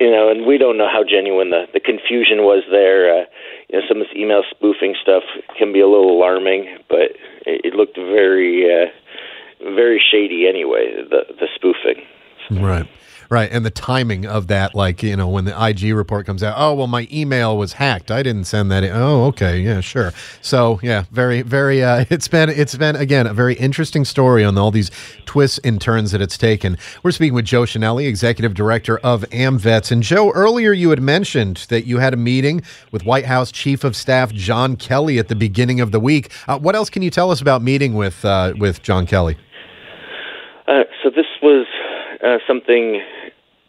you 0.00 0.10
know, 0.10 0.28
and 0.30 0.46
we 0.46 0.58
don't 0.58 0.78
know 0.78 0.88
how 0.88 1.04
genuine 1.04 1.50
the 1.50 1.66
the 1.72 1.80
confusion 1.80 2.42
was 2.42 2.64
there. 2.70 3.22
Uh, 3.22 3.24
you 3.68 3.78
know, 3.78 3.86
some 3.88 4.00
of 4.00 4.06
this 4.06 4.16
email 4.16 4.42
spoofing 4.50 4.94
stuff 5.00 5.22
can 5.58 5.72
be 5.72 5.80
a 5.80 5.88
little 5.88 6.10
alarming, 6.10 6.78
but 6.88 7.16
it, 7.46 7.72
it 7.72 7.74
looked 7.74 7.96
very, 7.96 8.64
uh, 8.66 8.86
very 9.74 10.00
shady 10.00 10.46
anyway. 10.48 10.94
The 11.08 11.24
the 11.38 11.48
spoofing. 11.54 12.04
Right. 12.50 12.86
Right, 13.32 13.50
and 13.50 13.64
the 13.64 13.70
timing 13.70 14.26
of 14.26 14.48
that, 14.48 14.74
like 14.74 15.02
you 15.02 15.16
know, 15.16 15.26
when 15.26 15.46
the 15.46 15.56
IG 15.58 15.94
report 15.94 16.26
comes 16.26 16.42
out, 16.42 16.54
oh 16.58 16.74
well, 16.74 16.86
my 16.86 17.08
email 17.10 17.56
was 17.56 17.72
hacked. 17.72 18.10
I 18.10 18.22
didn't 18.22 18.44
send 18.44 18.70
that. 18.70 18.84
In. 18.84 18.90
Oh, 18.92 19.24
okay, 19.28 19.58
yeah, 19.58 19.80
sure. 19.80 20.12
So 20.42 20.78
yeah, 20.82 21.04
very, 21.10 21.40
very. 21.40 21.82
Uh, 21.82 22.04
it's 22.10 22.28
been, 22.28 22.50
it's 22.50 22.76
been 22.76 22.94
again 22.94 23.26
a 23.26 23.32
very 23.32 23.54
interesting 23.54 24.04
story 24.04 24.44
on 24.44 24.58
all 24.58 24.70
these 24.70 24.90
twists 25.24 25.58
and 25.64 25.80
turns 25.80 26.10
that 26.10 26.20
it's 26.20 26.36
taken. 26.36 26.76
We're 27.02 27.10
speaking 27.10 27.32
with 27.32 27.46
Joe 27.46 27.62
Chenelly, 27.62 28.06
executive 28.06 28.52
director 28.52 28.98
of 28.98 29.22
AMVETS, 29.30 29.90
and 29.90 30.02
Joe. 30.02 30.30
Earlier, 30.32 30.74
you 30.74 30.90
had 30.90 31.00
mentioned 31.00 31.64
that 31.70 31.86
you 31.86 32.00
had 32.00 32.12
a 32.12 32.18
meeting 32.18 32.60
with 32.90 33.06
White 33.06 33.24
House 33.24 33.50
Chief 33.50 33.82
of 33.82 33.96
Staff 33.96 34.34
John 34.34 34.76
Kelly 34.76 35.18
at 35.18 35.28
the 35.28 35.36
beginning 35.36 35.80
of 35.80 35.90
the 35.90 36.00
week. 36.00 36.30
Uh, 36.48 36.58
what 36.58 36.74
else 36.74 36.90
can 36.90 37.00
you 37.00 37.10
tell 37.10 37.30
us 37.30 37.40
about 37.40 37.62
meeting 37.62 37.94
with 37.94 38.26
uh, 38.26 38.52
with 38.58 38.82
John 38.82 39.06
Kelly? 39.06 39.38
Uh, 40.68 40.82
so 41.02 41.08
this 41.08 41.24
was 41.42 41.66
uh, 42.22 42.36
something 42.46 43.00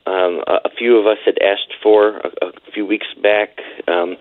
um, 0.05 0.43
a, 0.47 0.65
a 0.65 0.69
few 0.77 0.97
of 0.97 1.07
us 1.07 1.17
had 1.25 1.37
asked 1.41 1.73
for 1.81 2.17
a, 2.17 2.47
a 2.47 2.71
few 2.73 2.85
weeks 2.85 3.07
back. 3.21 3.59
Um, 3.87 4.17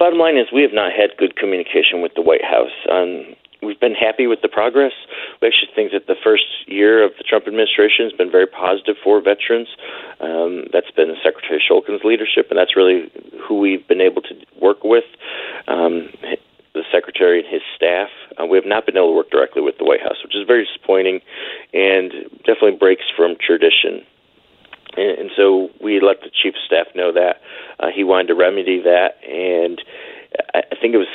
bottom 0.00 0.18
line 0.18 0.38
is 0.38 0.48
we 0.50 0.62
have 0.62 0.72
not 0.72 0.92
had 0.96 1.12
good 1.18 1.36
communication 1.36 2.00
with 2.00 2.16
the 2.16 2.22
White 2.22 2.42
House. 2.42 2.72
Um, 2.90 3.36
we've 3.62 3.78
been 3.78 3.94
happy 3.94 4.26
with 4.26 4.40
the 4.40 4.48
progress. 4.48 4.96
We 5.42 5.48
actually 5.48 5.68
think 5.76 5.92
that 5.92 6.08
the 6.08 6.16
first 6.24 6.48
year 6.66 7.04
of 7.04 7.12
the 7.18 7.22
Trump 7.22 7.46
administration 7.46 8.08
has 8.08 8.16
been 8.16 8.32
very 8.32 8.46
positive 8.46 8.96
for 9.04 9.20
veterans. 9.20 9.68
Um, 10.18 10.72
that's 10.72 10.90
been 10.90 11.14
Secretary 11.22 11.60
Shulkin's 11.60 12.02
leadership, 12.02 12.48
and 12.48 12.58
that's 12.58 12.74
really 12.74 13.12
who 13.44 13.60
we've 13.60 13.86
been 13.86 14.00
able 14.00 14.22
to 14.22 14.34
work 14.58 14.82
with. 14.82 15.04
Um, 15.68 16.08
the 16.72 16.84
secretary 16.92 17.40
and 17.42 17.48
his 17.52 17.62
staff. 17.74 18.08
Uh, 18.40 18.46
we 18.46 18.56
have 18.56 18.64
not 18.64 18.86
been 18.86 18.96
able 18.96 19.10
to 19.10 19.16
work 19.16 19.30
directly 19.30 19.60
with 19.60 19.76
the 19.78 19.84
White 19.84 20.00
House, 20.00 20.22
which 20.22 20.36
is 20.36 20.46
very 20.46 20.64
disappointing 20.64 21.20
and 21.74 22.12
definitely 22.46 22.78
breaks 22.78 23.04
from 23.16 23.34
tradition. 23.36 24.06
And, 24.96 25.18
and 25.18 25.30
so 25.36 25.70
we 25.82 26.00
let 26.00 26.20
the 26.20 26.30
chief 26.30 26.54
of 26.54 26.60
staff 26.66 26.86
know 26.94 27.12
that 27.12 27.40
uh, 27.78 27.88
he 27.94 28.04
wanted 28.04 28.28
to 28.28 28.34
remedy 28.34 28.82
that, 28.82 29.22
and 29.26 29.80
I, 30.54 30.62
I 30.72 30.76
think 30.80 30.94
it 30.94 30.98
was 30.98 31.10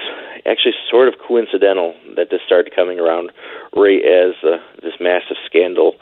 actually 0.46 0.74
sort 0.90 1.08
of 1.08 1.16
coincidental 1.26 1.96
that 2.16 2.30
this 2.30 2.42
started 2.46 2.76
coming 2.76 3.00
around 3.00 3.32
right 3.76 4.04
as 4.04 4.36
uh, 4.44 4.58
this 4.82 4.94
massive 5.00 5.38
scandal 5.46 5.96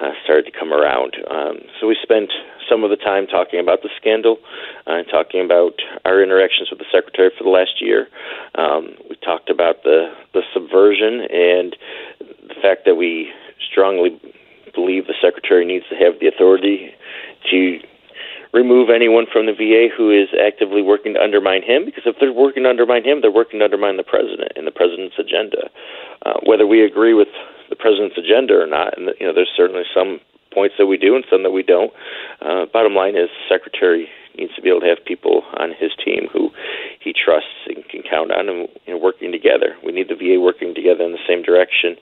uh, 0.00 0.12
started 0.24 0.46
to 0.50 0.58
come 0.58 0.72
around. 0.72 1.16
Um, 1.30 1.58
so 1.80 1.86
we 1.86 1.96
spent 2.02 2.30
some 2.68 2.84
of 2.84 2.90
the 2.90 2.96
time 2.96 3.26
talking 3.26 3.60
about 3.60 3.82
the 3.82 3.88
scandal 3.96 4.38
uh, 4.86 5.02
and 5.02 5.06
talking 5.10 5.44
about 5.44 5.80
our 6.04 6.22
interactions 6.22 6.70
with 6.70 6.78
the 6.78 6.88
secretary 6.92 7.30
for 7.36 7.44
the 7.44 7.50
last 7.50 7.80
year. 7.80 8.08
Um, 8.54 8.94
we 9.08 9.16
talked 9.16 9.50
about 9.50 9.82
the 9.82 10.12
the 10.34 10.42
subversion 10.52 11.26
and 11.30 11.76
the 12.20 12.54
fact 12.60 12.84
that 12.84 12.94
we 12.96 13.32
strongly 13.70 14.20
believe 14.78 15.10
the 15.10 15.18
secretary 15.18 15.66
needs 15.66 15.84
to 15.90 15.98
have 15.98 16.22
the 16.22 16.30
authority 16.30 16.94
to 17.50 17.82
remove 18.54 18.88
anyone 18.88 19.26
from 19.26 19.46
the 19.46 19.52
VA 19.52 19.90
who 19.90 20.14
is 20.14 20.28
actively 20.38 20.80
working 20.80 21.14
to 21.14 21.20
undermine 21.20 21.62
him, 21.62 21.84
because 21.84 22.06
if 22.06 22.16
they're 22.20 22.32
working 22.32 22.62
to 22.62 22.70
undermine 22.70 23.04
him, 23.04 23.20
they're 23.20 23.34
working 23.34 23.58
to 23.58 23.66
undermine 23.66 23.98
the 23.98 24.06
president 24.06 24.52
and 24.54 24.66
the 24.66 24.72
president's 24.72 25.18
agenda. 25.18 25.68
Uh, 26.24 26.38
whether 26.46 26.66
we 26.66 26.84
agree 26.84 27.12
with 27.12 27.28
the 27.68 27.76
president's 27.76 28.16
agenda 28.16 28.54
or 28.54 28.66
not, 28.66 28.96
and 28.96 29.10
you 29.20 29.26
know, 29.26 29.34
there's 29.34 29.52
certainly 29.56 29.84
some 29.92 30.20
points 30.58 30.74
that 30.74 30.90
we 30.90 30.98
do 30.98 31.14
and 31.14 31.24
some 31.30 31.46
that 31.46 31.54
we 31.54 31.62
don't. 31.62 31.94
Uh, 32.42 32.66
bottom 32.72 32.98
line 32.98 33.14
is, 33.14 33.30
secretary 33.46 34.10
needs 34.34 34.54
to 34.56 34.62
be 34.62 34.70
able 34.70 34.80
to 34.80 34.90
have 34.90 34.98
people 35.06 35.42
on 35.54 35.70
his 35.70 35.94
team 36.04 36.26
who 36.32 36.50
he 36.98 37.14
trusts 37.14 37.62
and 37.70 37.86
can 37.86 38.02
count 38.02 38.34
on, 38.34 38.48
and 38.50 38.66
you 38.86 38.94
know, 38.94 38.98
working 38.98 39.30
together. 39.30 39.78
We 39.86 39.92
need 39.92 40.10
the 40.10 40.18
VA 40.18 40.42
working 40.42 40.74
together 40.74 41.06
in 41.06 41.14
the 41.14 41.22
same 41.30 41.42
direction. 41.46 41.94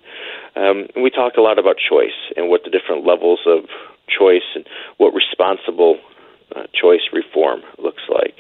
Um, 0.57 0.89
and 0.97 1.05
we 1.05 1.13
talked 1.13 1.37
a 1.37 1.45
lot 1.45 1.59
about 1.59 1.77
choice 1.77 2.17
and 2.37 2.49
what 2.49 2.65
the 2.65 2.73
different 2.73 3.05
levels 3.05 3.41
of 3.45 3.69
choice 4.09 4.49
and 4.57 4.65
what 4.97 5.13
responsible 5.13 6.01
uh, 6.57 6.65
choice 6.73 7.05
reform 7.13 7.61
looks 7.77 8.09
like. 8.09 8.37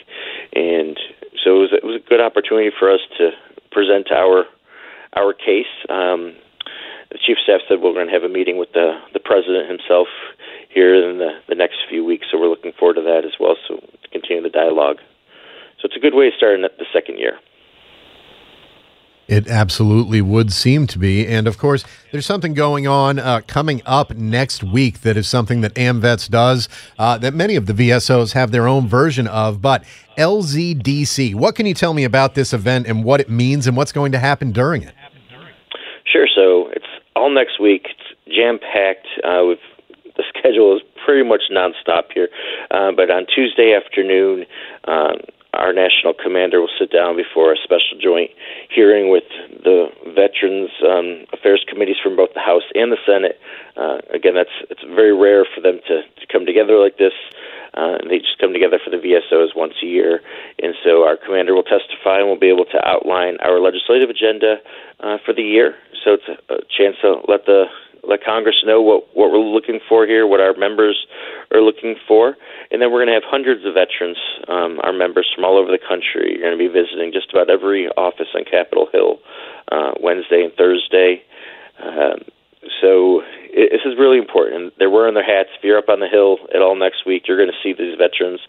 And 0.57 0.97
so 1.45 1.61
it 1.61 1.61
was, 1.61 1.73
it 1.73 1.85
was 1.85 2.01
a 2.01 2.09
good 2.09 2.21
opportunity 2.25 2.73
for 2.73 2.89
us 2.89 3.05
to 3.21 3.37
present 3.71 4.09
our 4.13 4.49
our 5.17 5.33
case. 5.33 5.73
Um, 5.89 6.37
the 7.11 7.19
chief 7.19 7.39
staff 7.43 7.61
said 7.69 7.81
we're 7.81 7.93
going 7.93 8.07
to 8.07 8.13
have 8.13 8.25
a 8.25 8.29
meeting 8.29 8.59
with 8.59 8.73
the 8.73 8.99
the 9.13 9.21
president 9.21 9.69
himself 9.69 10.09
here 10.73 10.95
in 10.95 11.19
the, 11.19 11.39
the 11.49 11.55
next 11.55 11.77
few 11.89 12.05
weeks, 12.05 12.27
so 12.31 12.39
we're 12.39 12.49
looking 12.49 12.73
forward 12.79 12.95
to 12.95 13.03
that 13.03 13.25
as 13.25 13.33
well. 13.41 13.57
So 13.67 13.77
to 13.77 14.09
continue 14.11 14.43
the 14.43 14.51
dialogue. 14.51 14.99
So 15.81 15.87
it's 15.87 15.97
a 15.97 16.01
good 16.01 16.15
way 16.15 16.31
to 16.31 16.37
start 16.37 16.59
the 16.61 16.87
second 16.93 17.19
year. 17.19 17.39
It 19.29 19.49
absolutely 19.49 20.21
would 20.21 20.53
seem 20.53 20.87
to 20.87 20.99
be. 20.99 21.27
And 21.27 21.49
of 21.49 21.59
course, 21.59 21.85
there's 22.13 22.27
something 22.27 22.55
going 22.55 22.87
on 22.87 23.19
uh, 23.19 23.41
coming 23.47 23.83
up 23.85 24.15
next 24.15 24.63
week 24.63 25.01
that 25.01 25.17
is 25.17 25.27
something 25.29 25.63
that 25.63 25.75
AMVETS 25.75 26.29
does 26.29 26.69
uh, 26.99 27.19
that 27.19 27.35
many 27.35 27.57
of 27.57 27.67
the 27.67 27.73
VSOs 27.73 28.33
have 28.35 28.53
their 28.53 28.69
own 28.69 28.87
version 28.87 29.27
of. 29.27 29.61
But 29.61 29.83
LZDC, 30.17 31.35
what 31.35 31.57
can 31.57 31.67
you 31.67 31.75
tell 31.75 31.93
me 31.93 32.05
about 32.05 32.35
this 32.37 32.53
event 32.53 32.87
and 32.87 33.03
what 33.03 33.21
it 33.21 33.29
means 33.29 33.67
and 33.67 33.77
what's 33.77 33.93
going 33.93 34.13
to 34.13 34.19
happen 34.19 34.53
during 34.53 34.83
it? 34.83 34.95
Sure. 36.05 36.29
So 36.33 36.71
all 37.27 37.35
next 37.35 37.61
week. 37.61 37.89
It's 37.91 38.37
jam 38.37 38.59
packed. 38.59 39.09
Uh, 39.25 39.59
the 40.17 40.25
schedule 40.39 40.77
is 40.77 40.83
pretty 41.05 41.29
much 41.29 41.51
nonstop 41.51 42.15
here. 42.15 42.29
Uh, 42.71 42.93
but 42.95 43.11
on 43.11 43.27
Tuesday 43.27 43.75
afternoon, 43.75 44.47
um, 44.87 45.19
our 45.55 45.73
national 45.73 46.15
commander 46.15 46.61
will 46.61 46.75
sit 46.79 46.93
down 46.93 47.17
before 47.17 47.53
a 47.53 47.57
special 47.57 47.99
joint 48.01 48.31
hearing 48.71 49.11
with 49.11 49.25
the 49.65 49.89
Veterans 50.15 50.71
um, 50.87 51.27
Affairs 51.33 51.65
committees 51.67 51.97
from 52.03 52.15
both 52.15 52.31
the 52.35 52.45
House 52.45 52.69
and 52.75 52.93
the 52.93 53.01
Senate. 53.07 53.41
Uh, 53.77 53.99
again, 54.15 54.35
that's 54.35 54.55
it's 54.71 54.85
very 54.95 55.17
rare 55.17 55.45
for 55.49 55.61
them 55.61 55.81
to, 55.89 56.03
to 56.03 56.27
come 56.31 56.47
together 56.47 56.79
like 56.79 56.99
this. 56.99 57.15
Uh, 57.77 57.99
they 58.09 58.19
just 58.19 58.39
come 58.41 58.53
together 58.53 58.81
for 58.83 58.91
the 58.91 58.97
VSOs 58.97 59.55
once 59.55 59.75
a 59.83 59.87
year, 59.87 60.21
and 60.63 60.75
so 60.83 61.05
our 61.05 61.17
commander 61.17 61.55
will 61.55 61.63
testify 61.63 62.19
and 62.19 62.27
we'll 62.27 62.41
be 62.41 62.49
able 62.49 62.65
to 62.65 62.81
outline 62.89 63.37
our 63.45 63.61
legislative 63.61 64.09
agenda 64.09 64.57
uh, 65.01 65.19
for 65.25 65.35
the 65.35 65.43
year. 65.43 65.77
So 66.05 66.17
it's 66.17 66.29
a, 66.29 66.55
a 66.55 66.59
chance 66.73 66.97
to 67.03 67.21
let 67.29 67.45
the 67.45 67.67
let 68.09 68.25
Congress 68.25 68.63
know 68.65 68.81
what 68.81 69.05
what 69.15 69.31
we're 69.31 69.39
looking 69.39 69.81
for 69.89 70.07
here, 70.07 70.27
what 70.27 70.41
our 70.41 70.57
members 70.57 71.07
are 71.53 71.61
looking 71.61 71.97
for, 72.09 72.37
and 72.71 72.81
then 72.81 72.91
we're 72.91 73.05
going 73.05 73.13
to 73.13 73.19
have 73.21 73.29
hundreds 73.29 73.67
of 73.67 73.75
veterans, 73.75 74.19
um, 74.49 74.81
our 74.83 74.93
members 74.93 75.29
from 75.35 75.45
all 75.45 75.59
over 75.59 75.71
the 75.71 75.83
country, 75.83 76.39
are 76.39 76.49
going 76.49 76.57
to 76.57 76.63
be 76.63 76.73
visiting 76.73 77.13
just 77.13 77.31
about 77.31 77.51
every 77.51 77.89
office 77.97 78.29
on 78.35 78.45
Capitol 78.45 78.89
Hill 78.91 79.19
uh, 79.71 79.93
Wednesday 80.01 80.43
and 80.43 80.53
Thursday. 80.55 81.23
Um, 81.83 82.25
so 82.81 83.23
it, 83.51 83.73
this 83.73 83.85
is 83.85 83.99
really 83.99 84.19
important. 84.19 84.75
They're 84.79 84.91
wearing 84.91 85.15
their 85.15 85.27
hats. 85.27 85.51
If 85.57 85.65
you're 85.65 85.79
up 85.79 85.89
on 85.89 86.01
the 86.01 86.09
Hill 86.09 86.39
at 86.55 86.63
all 86.63 86.77
next 86.77 87.07
week, 87.07 87.25
you're 87.27 87.37
going 87.37 87.51
to 87.51 87.63
see 87.63 87.73
these 87.73 87.97
veterans. 87.97 88.41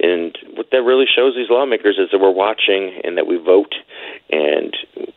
And 0.00 0.36
what 0.54 0.70
that 0.72 0.82
really 0.82 1.06
shows 1.06 1.34
these 1.34 1.50
lawmakers 1.50 1.96
is 1.98 2.10
that 2.12 2.20
we're 2.20 2.30
watching 2.30 3.00
and 3.04 3.16
that 3.16 3.26
we 3.26 3.36
vote 3.36 3.74
and 4.30 4.76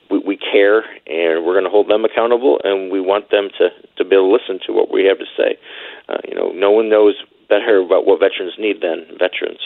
we, 0.10 0.20
we 0.20 0.38
care 0.38 0.84
and 1.06 1.46
we're 1.46 1.54
going 1.54 1.68
to 1.68 1.74
hold 1.74 1.90
them 1.90 2.06
accountable 2.06 2.60
and 2.64 2.92
we 2.92 3.02
want 3.02 3.30
them 3.32 3.50
to, 3.60 3.70
to 3.98 4.04
be 4.04 4.16
able 4.16 4.30
to 4.30 4.34
listen 4.34 4.60
to 4.68 4.74
what 4.74 4.92
we 4.92 5.06
have 5.06 5.20
to 5.20 5.30
say. 5.36 5.60
Uh, 6.08 6.24
you 6.28 6.36
know, 6.36 6.52
no 6.52 6.72
one 6.72 6.90
knows 6.90 7.16
better 7.50 7.80
about 7.80 8.06
what 8.06 8.20
veterans 8.20 8.56
need 8.58 8.82
than 8.82 9.06
veterans. 9.20 9.62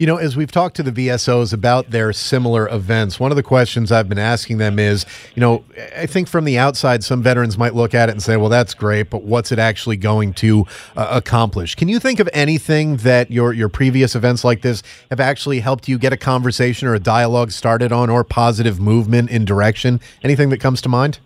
You 0.00 0.06
know, 0.06 0.16
as 0.16 0.34
we've 0.34 0.50
talked 0.50 0.76
to 0.76 0.82
the 0.82 0.92
VSOs 0.92 1.52
about 1.52 1.90
their 1.90 2.14
similar 2.14 2.66
events, 2.70 3.20
one 3.20 3.30
of 3.30 3.36
the 3.36 3.42
questions 3.42 3.92
I've 3.92 4.08
been 4.08 4.18
asking 4.18 4.56
them 4.56 4.78
is, 4.78 5.04
you 5.34 5.40
know, 5.42 5.62
I 5.94 6.06
think 6.06 6.26
from 6.26 6.46
the 6.46 6.56
outside, 6.56 7.04
some 7.04 7.22
veterans 7.22 7.58
might 7.58 7.74
look 7.74 7.92
at 7.92 8.08
it 8.08 8.12
and 8.12 8.22
say, 8.22 8.38
well, 8.38 8.48
that's 8.48 8.72
great, 8.72 9.10
but 9.10 9.24
what's 9.24 9.52
it 9.52 9.58
actually 9.58 9.98
going 9.98 10.32
to 10.34 10.64
uh, 10.96 11.08
accomplish? 11.10 11.74
Can 11.74 11.88
you 11.88 12.00
think 12.00 12.18
of 12.18 12.30
anything 12.32 12.96
that 12.96 13.30
your, 13.30 13.52
your 13.52 13.68
previous 13.68 14.14
events 14.16 14.42
like 14.42 14.62
this 14.62 14.82
have 15.10 15.20
actually 15.20 15.60
helped 15.60 15.86
you 15.86 15.98
get 15.98 16.14
a 16.14 16.16
conversation 16.16 16.88
or 16.88 16.94
a 16.94 16.98
dialogue 16.98 17.50
started 17.50 17.92
on 17.92 18.08
or 18.08 18.24
positive 18.24 18.80
movement 18.80 19.28
in 19.28 19.44
direction? 19.44 20.00
Anything 20.24 20.48
that 20.48 20.60
comes 20.60 20.80
to 20.80 20.88
mind? 20.88 21.18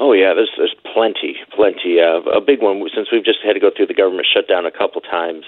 Oh, 0.00 0.14
yeah, 0.14 0.32
there's, 0.32 0.50
there's 0.56 0.71
plenty, 0.92 1.36
plenty. 1.54 1.98
Uh, 2.00 2.20
a 2.30 2.40
big 2.40 2.62
one 2.62 2.82
since 2.94 3.08
we've 3.10 3.24
just 3.24 3.40
had 3.44 3.54
to 3.54 3.60
go 3.60 3.70
through 3.74 3.86
the 3.86 3.94
government 3.94 4.26
shutdown 4.28 4.66
a 4.66 4.70
couple 4.70 5.00
times, 5.00 5.44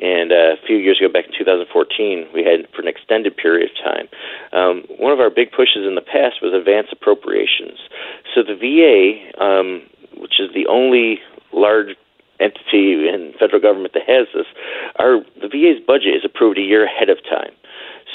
and 0.00 0.32
uh, 0.32 0.56
a 0.56 0.60
few 0.66 0.76
years 0.76 0.98
ago, 0.98 1.12
back 1.12 1.26
in 1.26 1.32
2014, 1.36 2.28
we 2.32 2.42
had 2.42 2.66
for 2.74 2.82
an 2.82 2.88
extended 2.88 3.36
period 3.36 3.70
of 3.70 3.76
time. 3.76 4.08
Um, 4.52 4.84
one 4.98 5.12
of 5.12 5.20
our 5.20 5.30
big 5.30 5.52
pushes 5.52 5.84
in 5.86 5.94
the 5.94 6.04
past 6.04 6.40
was 6.40 6.54
advance 6.56 6.88
appropriations. 6.90 7.78
So 8.34 8.42
the 8.42 8.56
VA, 8.56 9.20
um, 9.42 9.82
which 10.16 10.40
is 10.40 10.50
the 10.54 10.66
only 10.66 11.20
large 11.52 11.96
entity 12.40 13.08
in 13.08 13.32
federal 13.38 13.60
government 13.60 13.94
that 13.94 14.04
has 14.06 14.28
this, 14.34 14.46
our 14.96 15.20
the 15.40 15.48
VA's 15.48 15.80
budget 15.84 16.16
is 16.16 16.24
approved 16.24 16.58
a 16.58 16.62
year 16.62 16.84
ahead 16.84 17.08
of 17.08 17.18
time. 17.24 17.52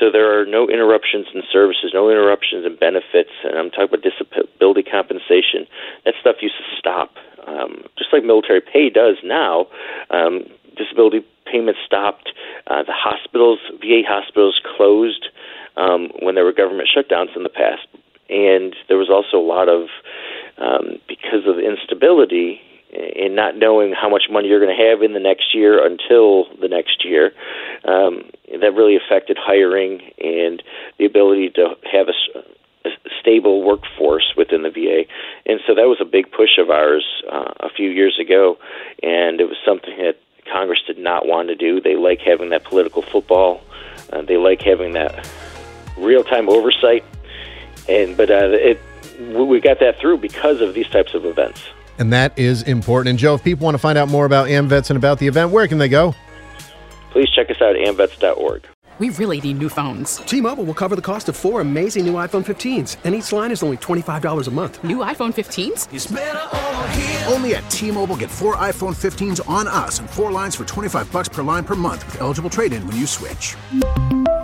So 0.01 0.09
there 0.09 0.33
are 0.33 0.47
no 0.47 0.67
interruptions 0.67 1.27
in 1.31 1.43
services, 1.53 1.91
no 1.93 2.09
interruptions 2.09 2.65
in 2.65 2.75
benefits, 2.75 3.29
and 3.45 3.53
I'm 3.53 3.69
talking 3.69 3.93
about 3.93 4.01
disability 4.01 4.81
compensation. 4.81 5.69
That 6.05 6.15
stuff 6.19 6.37
used 6.41 6.57
to 6.57 6.65
stop, 6.73 7.13
um, 7.45 7.85
just 7.99 8.09
like 8.11 8.23
military 8.25 8.61
pay 8.61 8.89
does 8.89 9.17
now. 9.23 9.67
Um, 10.09 10.49
disability 10.75 11.21
payments 11.45 11.81
stopped. 11.85 12.33
Uh, 12.65 12.81
the 12.81 12.97
hospitals, 12.97 13.59
VA 13.77 14.01
hospitals, 14.01 14.59
closed 14.75 15.29
um, 15.77 16.09
when 16.25 16.33
there 16.33 16.45
were 16.45 16.53
government 16.53 16.89
shutdowns 16.89 17.37
in 17.37 17.43
the 17.43 17.53
past, 17.53 17.85
and 18.27 18.75
there 18.87 18.97
was 18.97 19.09
also 19.13 19.37
a 19.37 19.45
lot 19.45 19.69
of 19.69 19.85
um, 20.57 20.97
because 21.07 21.45
of 21.45 21.61
instability 21.61 22.59
and 22.93 23.35
not 23.35 23.55
knowing 23.55 23.93
how 23.93 24.09
much 24.09 24.23
money 24.29 24.49
you're 24.49 24.63
going 24.63 24.75
to 24.75 24.83
have 24.83 25.01
in 25.01 25.13
the 25.13 25.19
next 25.19 25.55
year 25.55 25.85
until 25.85 26.45
the 26.59 26.67
next 26.67 27.05
year. 27.05 27.31
Um, 27.85 28.29
that 28.59 28.73
really 28.73 28.97
affected 28.97 29.37
hiring 29.39 30.01
and 30.21 30.61
the 30.99 31.05
ability 31.05 31.51
to 31.55 31.75
have 31.91 32.07
a, 32.09 32.39
a 32.87 32.91
stable 33.19 33.63
workforce 33.63 34.33
within 34.35 34.63
the 34.63 34.69
VA. 34.69 35.03
And 35.45 35.59
so 35.65 35.73
that 35.75 35.87
was 35.87 35.99
a 36.01 36.05
big 36.05 36.31
push 36.31 36.57
of 36.57 36.69
ours 36.69 37.05
uh, 37.31 37.53
a 37.61 37.69
few 37.69 37.89
years 37.89 38.19
ago, 38.19 38.57
and 39.01 39.39
it 39.39 39.45
was 39.45 39.57
something 39.65 39.95
that 39.97 40.17
Congress 40.51 40.79
did 40.85 40.97
not 40.97 41.25
want 41.25 41.47
to 41.47 41.55
do. 41.55 41.79
They 41.79 41.95
like 41.95 42.19
having 42.19 42.49
that 42.49 42.63
political 42.63 43.01
football. 43.01 43.61
Uh, 44.11 44.21
they 44.23 44.37
like 44.37 44.61
having 44.61 44.93
that 44.93 45.27
real-time 45.97 46.49
oversight, 46.49 47.05
and 47.87 48.17
but 48.17 48.29
uh, 48.29 48.49
it 48.51 48.79
we 49.19 49.59
got 49.59 49.79
that 49.79 49.99
through 49.99 50.17
because 50.17 50.61
of 50.61 50.73
these 50.73 50.87
types 50.87 51.13
of 51.13 51.25
events. 51.25 51.61
And 52.01 52.11
that 52.13 52.33
is 52.35 52.63
important. 52.63 53.11
And 53.11 53.19
Joe, 53.19 53.35
if 53.35 53.43
people 53.43 53.63
want 53.63 53.75
to 53.75 53.79
find 53.79 53.95
out 53.95 54.09
more 54.09 54.25
about 54.25 54.47
AMVETS 54.47 54.89
and 54.89 54.97
about 54.97 55.19
the 55.19 55.27
event, 55.27 55.51
where 55.51 55.67
can 55.67 55.77
they 55.77 55.87
go? 55.87 56.15
Please 57.11 57.29
check 57.29 57.51
us 57.51 57.61
out 57.61 57.75
at 57.75 57.87
amvets.org. 57.87 58.67
We 58.97 59.11
really 59.11 59.39
need 59.39 59.59
new 59.59 59.69
phones. 59.69 60.17
T-Mobile 60.17 60.63
will 60.63 60.73
cover 60.73 60.95
the 60.95 61.03
cost 61.03 61.29
of 61.29 61.35
four 61.35 61.61
amazing 61.61 62.07
new 62.07 62.15
iPhone 62.15 62.43
15s, 62.43 62.97
and 63.03 63.13
each 63.13 63.31
line 63.31 63.51
is 63.51 63.61
only 63.61 63.77
$25 63.77 64.47
a 64.47 64.51
month. 64.51 64.83
New 64.83 64.97
iPhone 64.97 65.31
15s? 65.31 67.31
Only 67.31 67.53
at 67.53 67.69
T-Mobile 67.69 68.17
get 68.17 68.31
four 68.31 68.55
iPhone 68.55 68.95
15s 68.95 69.47
on 69.47 69.67
us 69.67 69.99
and 69.99 70.09
four 70.09 70.31
lines 70.31 70.55
for 70.55 70.65
25 70.65 71.11
bucks 71.11 71.29
per 71.29 71.43
line 71.43 71.63
per 71.63 71.75
month 71.75 72.03
with 72.07 72.19
eligible 72.19 72.49
trade-in 72.49 72.85
when 72.87 72.97
you 72.97 73.05
switch. 73.05 73.55